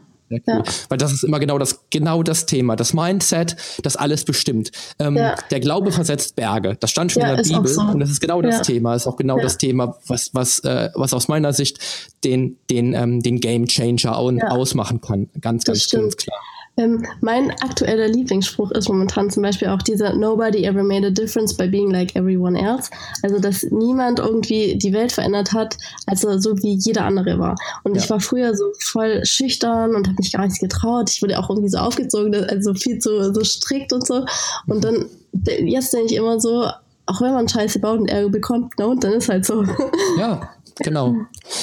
[0.46, 0.62] Cool.
[0.66, 0.72] Ja.
[0.88, 2.76] Weil das ist immer genau das, genau das Thema.
[2.76, 4.70] Das Mindset, das alles bestimmt.
[4.98, 5.36] Ähm, ja.
[5.50, 6.76] Der Glaube versetzt Berge.
[6.80, 7.80] Das stand schon ja, in der Bibel so.
[7.82, 8.94] und das ist genau das Thema.
[8.94, 11.78] Ist auch genau das Thema, was, was, äh, was aus meiner Sicht
[12.24, 15.28] den, den, ähm, den Game Changer ausmachen kann.
[15.40, 16.38] Ganz, ganz, ganz klar.
[16.76, 21.56] Ähm, mein aktueller Lieblingsspruch ist momentan zum Beispiel auch dieser Nobody ever made a difference
[21.56, 22.90] by being like everyone else.
[23.22, 27.54] Also, dass niemand irgendwie die Welt verändert hat, also so wie jeder andere war.
[27.84, 28.02] Und ja.
[28.02, 31.10] ich war früher so voll schüchtern und habe mich gar nichts getraut.
[31.10, 34.24] Ich wurde auch irgendwie so aufgezogen, also viel zu so strikt und so.
[34.66, 35.06] Und dann,
[35.64, 36.68] jetzt denke ich immer so,
[37.06, 39.64] auch wenn man Scheiße baut und Ärger bekommt, na und dann ist halt so.
[40.18, 41.14] Ja, genau.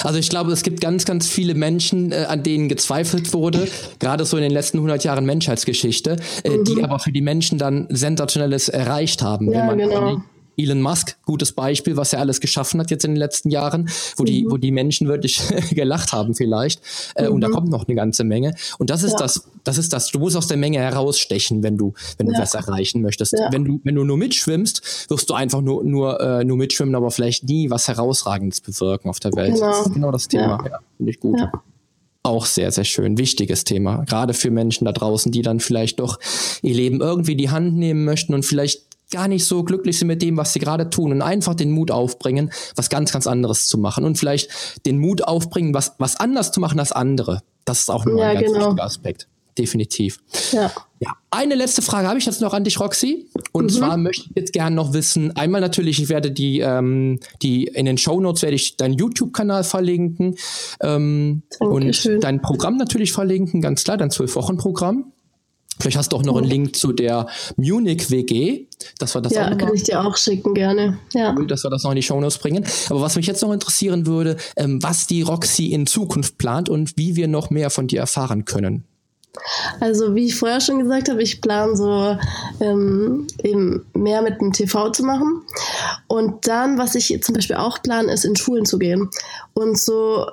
[0.04, 3.68] Also ich glaube, es gibt ganz, ganz viele Menschen, äh, an denen gezweifelt wurde,
[4.00, 6.64] gerade so in den letzten 100 Jahren Menschheitsgeschichte, äh, mhm.
[6.64, 9.52] die aber für die Menschen dann sensationelles erreicht haben.
[9.52, 10.22] Ja, genau.
[10.58, 14.24] Elon Musk, gutes Beispiel, was er alles geschaffen hat jetzt in den letzten Jahren, wo
[14.24, 14.28] mhm.
[14.28, 15.42] die, wo die Menschen wirklich
[15.72, 16.82] gelacht haben vielleicht.
[17.16, 17.36] Äh, mhm.
[17.36, 17.54] Und da mhm.
[17.54, 18.54] kommt noch eine ganze Menge.
[18.78, 19.18] Und das ist ja.
[19.20, 20.08] das, das ist das.
[20.08, 22.40] Du musst aus der Menge herausstechen, wenn du, wenn du ja.
[22.40, 23.34] was erreichen möchtest.
[23.34, 23.52] Ja.
[23.52, 27.12] Wenn du, wenn du nur mitschwimmst, wirst du einfach nur, nur, äh, nur mitschwimmen, aber
[27.12, 29.56] vielleicht nie was Herausragendes bewirken auf der Welt.
[29.56, 29.68] Genau.
[29.68, 30.64] Das ist genau das Thema.
[30.70, 30.80] Ja.
[30.98, 31.40] Finde ich gut.
[32.24, 33.18] Auch sehr, sehr schön.
[33.18, 34.04] Wichtiges Thema.
[34.06, 36.20] Gerade für Menschen da draußen, die dann vielleicht doch
[36.62, 40.22] ihr Leben irgendwie die Hand nehmen möchten und vielleicht gar nicht so glücklich sind mit
[40.22, 43.78] dem, was sie gerade tun und einfach den Mut aufbringen, was ganz, ganz anderes zu
[43.78, 44.50] machen und vielleicht
[44.86, 47.42] den Mut aufbringen, was, was anders zu machen als andere.
[47.66, 48.66] Das ist auch ja, ein ganz genau.
[48.68, 49.28] wichtiger Aspekt.
[49.58, 50.20] Definitiv.
[50.54, 50.72] Ja.
[51.00, 51.12] ja.
[51.30, 53.28] Eine letzte Frage habe ich jetzt noch an dich, Roxy.
[53.52, 53.70] Und mhm.
[53.70, 57.86] zwar möchte ich jetzt gerne noch wissen, einmal natürlich, ich werde die, ähm, die in
[57.86, 60.38] den Show Notes werde ich deinen YouTube-Kanal verlinken
[60.82, 65.12] ähm, und dein Programm natürlich verlinken, ganz klar, dein Zwölf-Wochen-Programm.
[65.82, 67.28] Vielleicht hast du auch noch einen Link zu der
[67.58, 68.66] Munich WG.
[69.00, 71.00] Das war das ja, auch kann ich dir auch schicken, gerne.
[71.14, 71.36] Ja.
[71.38, 72.66] Cool, dass wir das noch in die Shownotes bringen.
[72.90, 76.98] Aber was mich jetzt noch interessieren würde, ähm, was die Roxy in Zukunft plant und
[76.98, 78.86] wie wir noch mehr von dir erfahren können.
[79.80, 82.18] Also wie ich vorher schon gesagt habe, ich plane so
[82.60, 85.44] ähm, eben mehr mit dem TV zu machen.
[86.08, 89.10] Und dann, was ich zum Beispiel auch plane, ist in Schulen zu gehen
[89.54, 90.28] und so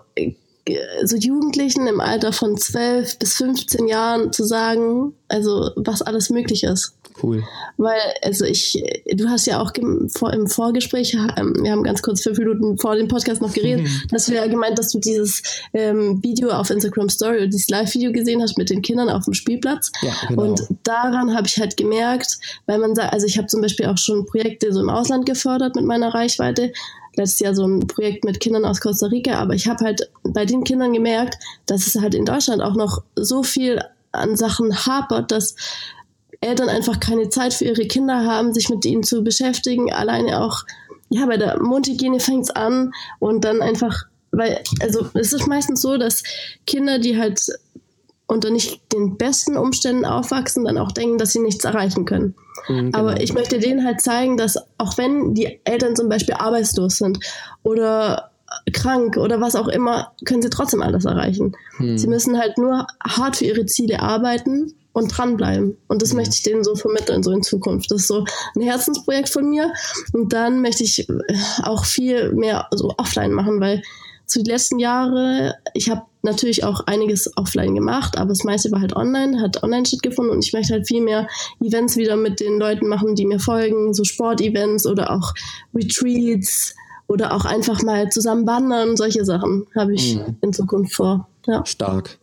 [1.04, 6.64] so Jugendlichen im Alter von 12 bis 15 Jahren zu sagen, also was alles möglich
[6.64, 6.94] ist.
[7.22, 7.42] Cool.
[7.76, 12.38] Weil, also ich, du hast ja auch im, Vorgespräch, ähm, wir haben ganz kurz fünf
[12.38, 14.02] Minuten vor dem Podcast noch geredet, mhm.
[14.10, 15.42] dass du ja gemeint, dass du dieses
[15.72, 19.34] ähm, Video auf Instagram Story oder dieses Live-Video gesehen hast mit den Kindern auf dem
[19.34, 19.90] Spielplatz.
[20.02, 20.42] Ja, genau.
[20.42, 23.98] Und daran habe ich halt gemerkt, weil man sagt, also ich habe zum Beispiel auch
[23.98, 26.72] schon Projekte so im Ausland gefördert mit meiner Reichweite,
[27.18, 30.44] letztes Jahr so ein Projekt mit Kindern aus Costa Rica, aber ich habe halt bei
[30.44, 33.80] den Kindern gemerkt, dass es halt in Deutschland auch noch so viel
[34.12, 35.54] an Sachen hapert, dass
[36.40, 39.92] Eltern einfach keine Zeit für ihre Kinder haben, sich mit ihnen zu beschäftigen.
[39.92, 40.64] Alleine auch,
[41.08, 45.82] ja, bei der Mundhygiene fängt es an und dann einfach, weil, also es ist meistens
[45.82, 46.22] so, dass
[46.66, 47.40] Kinder, die halt
[48.28, 52.34] unter nicht den besten Umständen aufwachsen, dann auch denken, dass sie nichts erreichen können.
[52.68, 52.98] Mhm, genau.
[52.98, 57.18] Aber ich möchte denen halt zeigen, dass auch wenn die Eltern zum Beispiel arbeitslos sind
[57.62, 58.30] oder
[58.72, 61.56] krank oder was auch immer, können sie trotzdem alles erreichen.
[61.78, 61.98] Mhm.
[61.98, 65.78] Sie müssen halt nur hart für ihre Ziele arbeiten und dranbleiben.
[65.88, 66.16] Und das mhm.
[66.18, 67.90] möchte ich denen so vermitteln, so in Zukunft.
[67.90, 68.24] Das ist so
[68.54, 69.72] ein Herzensprojekt von mir.
[70.12, 71.06] Und dann möchte ich
[71.62, 73.82] auch viel mehr so offline machen, weil
[74.28, 78.80] zu den letzten Jahren, ich habe natürlich auch einiges offline gemacht, aber das meiste war
[78.80, 81.26] halt online, hat online stattgefunden und ich möchte halt viel mehr
[81.60, 85.32] Events wieder mit den Leuten machen, die mir folgen, so Sportevents oder auch
[85.74, 86.74] Retreats
[87.06, 90.36] oder auch einfach mal zusammen wandern, solche Sachen habe ich mhm.
[90.42, 91.26] in Zukunft vor.
[91.46, 91.64] Ja.
[91.64, 92.18] Stark.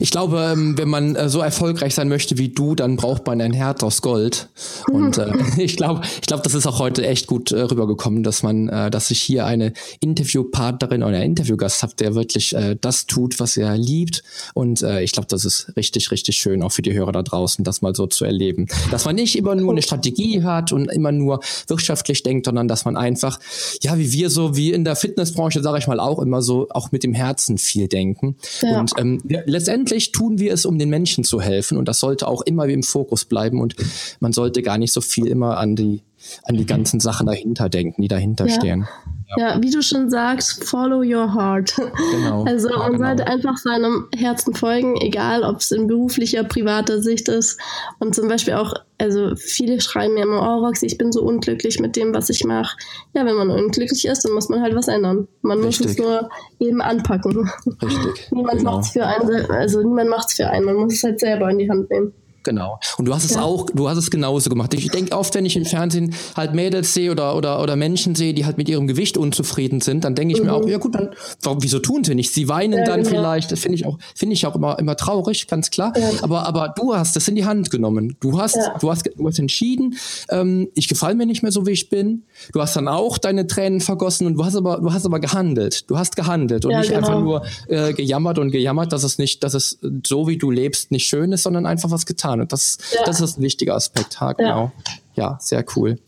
[0.00, 3.40] Ich glaube, ähm, wenn man äh, so erfolgreich sein möchte wie du, dann braucht man
[3.40, 4.48] ein Herz aus Gold.
[4.90, 8.42] Und äh, ich glaube, ich glaube, das ist auch heute echt gut äh, rübergekommen, dass
[8.42, 13.06] man, äh, dass ich hier eine Interviewpartnerin oder einen Interviewgast habe, der wirklich äh, das
[13.06, 14.22] tut, was er liebt.
[14.54, 17.64] Und äh, ich glaube, das ist richtig, richtig schön, auch für die Hörer da draußen,
[17.64, 18.66] das mal so zu erleben.
[18.90, 22.84] Dass man nicht immer nur eine Strategie hat und immer nur wirtschaftlich denkt, sondern dass
[22.84, 23.38] man einfach,
[23.82, 26.92] ja, wie wir so, wie in der Fitnessbranche, sage ich mal, auch immer so, auch
[26.92, 28.36] mit dem Herzen viel denken.
[28.62, 28.80] Ja.
[28.80, 32.42] Und ähm, letztendlich tun wir es, um den Menschen zu helfen und das sollte auch
[32.42, 33.76] immer im Fokus bleiben und
[34.20, 36.02] man sollte gar nicht so viel immer an die
[36.44, 38.54] an die ganzen Sachen dahinter denken, die dahinter ja.
[38.54, 38.88] stehen.
[39.36, 39.60] Ja.
[39.60, 41.74] wie du schon sagst, follow your heart.
[41.76, 42.44] Genau.
[42.54, 43.06] Also man genau.
[43.06, 47.58] sollte einfach seinem Herzen folgen, egal ob es in beruflicher, privater Sicht ist.
[47.98, 51.80] Und zum Beispiel auch, also viele schreiben mir immer, oh Roxy, ich bin so unglücklich
[51.80, 52.76] mit dem, was ich mache.
[53.12, 55.26] Ja, wenn man unglücklich ist, dann muss man halt was ändern.
[55.42, 55.86] Man Richtig.
[55.86, 56.28] muss es nur
[56.60, 57.50] eben anpacken.
[57.82, 58.28] Richtig.
[58.30, 58.72] niemand genau.
[58.72, 60.66] macht es für einen, also niemand macht es für einen.
[60.66, 62.12] Man muss es halt selber in die Hand nehmen.
[62.44, 62.78] Genau.
[62.98, 63.42] Und du hast es ja.
[63.42, 64.74] auch, du hast es genauso gemacht.
[64.74, 68.34] Ich denke oft, wenn ich im Fernsehen halt Mädels sehe oder, oder, oder Menschen sehe,
[68.34, 70.46] die halt mit ihrem Gewicht unzufrieden sind, dann denke ich mhm.
[70.46, 71.10] mir auch, ja gut, dann,
[71.42, 72.32] warum, wieso tun sie nicht?
[72.32, 73.16] Sie weinen ja, dann genau.
[73.16, 73.50] vielleicht.
[73.50, 75.92] Das finde ich auch, finde ich auch immer, immer traurig, ganz klar.
[75.96, 76.10] Ja.
[76.22, 78.16] Aber, aber du hast das in die Hand genommen.
[78.20, 79.96] Du hast, du hast, du hast entschieden,
[80.28, 82.24] ähm, ich gefalle mir nicht mehr so, wie ich bin.
[82.52, 85.90] Du hast dann auch deine Tränen vergossen und du hast aber, du hast aber gehandelt.
[85.90, 86.98] Du hast gehandelt und nicht genau.
[86.98, 90.90] einfach nur äh, gejammert und gejammert, dass es nicht, dass es so wie du lebst
[90.90, 92.40] nicht schön ist, sondern einfach was getan getan.
[92.40, 93.04] Und das, ja.
[93.04, 94.20] das ist ein wichtiger Aspekt.
[94.20, 94.72] Ha, genau.
[95.16, 95.30] Ja.
[95.30, 95.98] ja, sehr cool.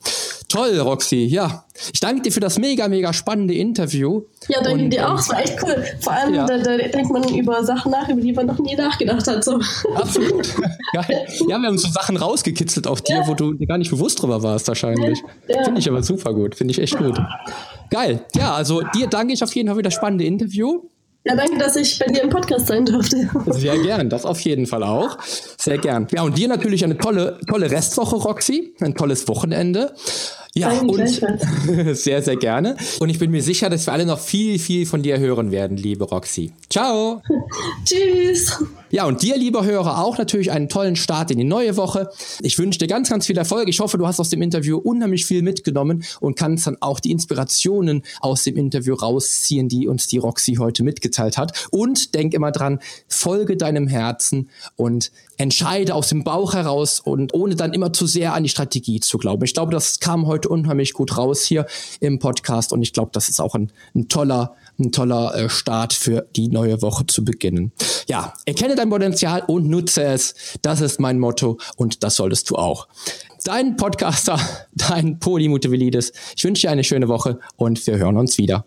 [0.49, 1.25] Toll, Roxy.
[1.25, 4.23] Ja, ich danke dir für das mega, mega spannende Interview.
[4.49, 5.19] Ja, danke und, dir auch.
[5.19, 5.85] Es war echt cool.
[6.01, 6.47] Vor allem, ja.
[6.47, 9.43] da, da, denkt man über Sachen nach, über die man noch nie nachgedacht hat.
[9.43, 9.61] So.
[9.95, 10.55] Absolut.
[10.93, 11.27] Geil.
[11.49, 13.27] Ja, wir haben so Sachen rausgekitzelt auf dir, ja.
[13.27, 15.21] wo du gar nicht bewusst drüber warst, wahrscheinlich.
[15.49, 15.65] Ja.
[15.65, 16.55] Finde ich aber super gut.
[16.55, 17.19] Finde ich echt gut.
[17.91, 18.25] geil.
[18.37, 20.83] Ja, also dir danke ich auf jeden Fall für das spannende Interview.
[21.27, 23.29] Ja, danke, dass ich bei dir im Podcast sein durfte.
[23.47, 25.19] Sehr gern, das auf jeden Fall auch.
[25.59, 26.07] Sehr gern.
[26.13, 28.75] Ja, und dir natürlich eine tolle, tolle Restwoche, Roxy.
[28.81, 29.93] Ein tolles Wochenende.
[30.57, 30.97] Ja, und
[31.97, 32.77] sehr, sehr gerne.
[32.99, 35.77] Und ich bin mir sicher, dass wir alle noch viel, viel von dir hören werden,
[35.77, 36.51] liebe Roxy.
[36.71, 37.21] Ciao.
[37.85, 38.59] Tschüss.
[38.89, 42.09] Ja, und dir, lieber Hörer, auch natürlich einen tollen Start in die neue Woche.
[42.41, 43.69] Ich wünsche dir ganz, ganz viel Erfolg.
[43.69, 47.11] Ich hoffe, du hast aus dem Interview unheimlich viel mitgenommen und kannst dann auch die
[47.11, 51.69] Inspirationen aus dem Interview rausziehen, die uns die Roxy heute mitgeteilt hat.
[51.71, 52.79] Und denk immer dran,
[53.09, 58.35] folge deinem Herzen und entscheide aus dem Bauch heraus und ohne dann immer zu sehr
[58.35, 59.45] an die Strategie zu glauben.
[59.45, 61.67] Ich glaube, das kam heute unheimlich gut raus hier
[62.01, 65.93] im Podcast und ich glaube, das ist auch ein, ein toller, ein toller äh, Start
[65.93, 67.73] für die neue Woche zu beginnen.
[68.09, 70.35] Ja, erkenne dein Potenzial und nutze es.
[70.63, 72.89] Das ist mein Motto und das solltest du auch.
[73.45, 74.41] Dein Podcaster,
[74.75, 76.13] dein Polymutevelidis.
[76.37, 78.65] Ich wünsche dir eine schöne Woche und wir hören uns wieder.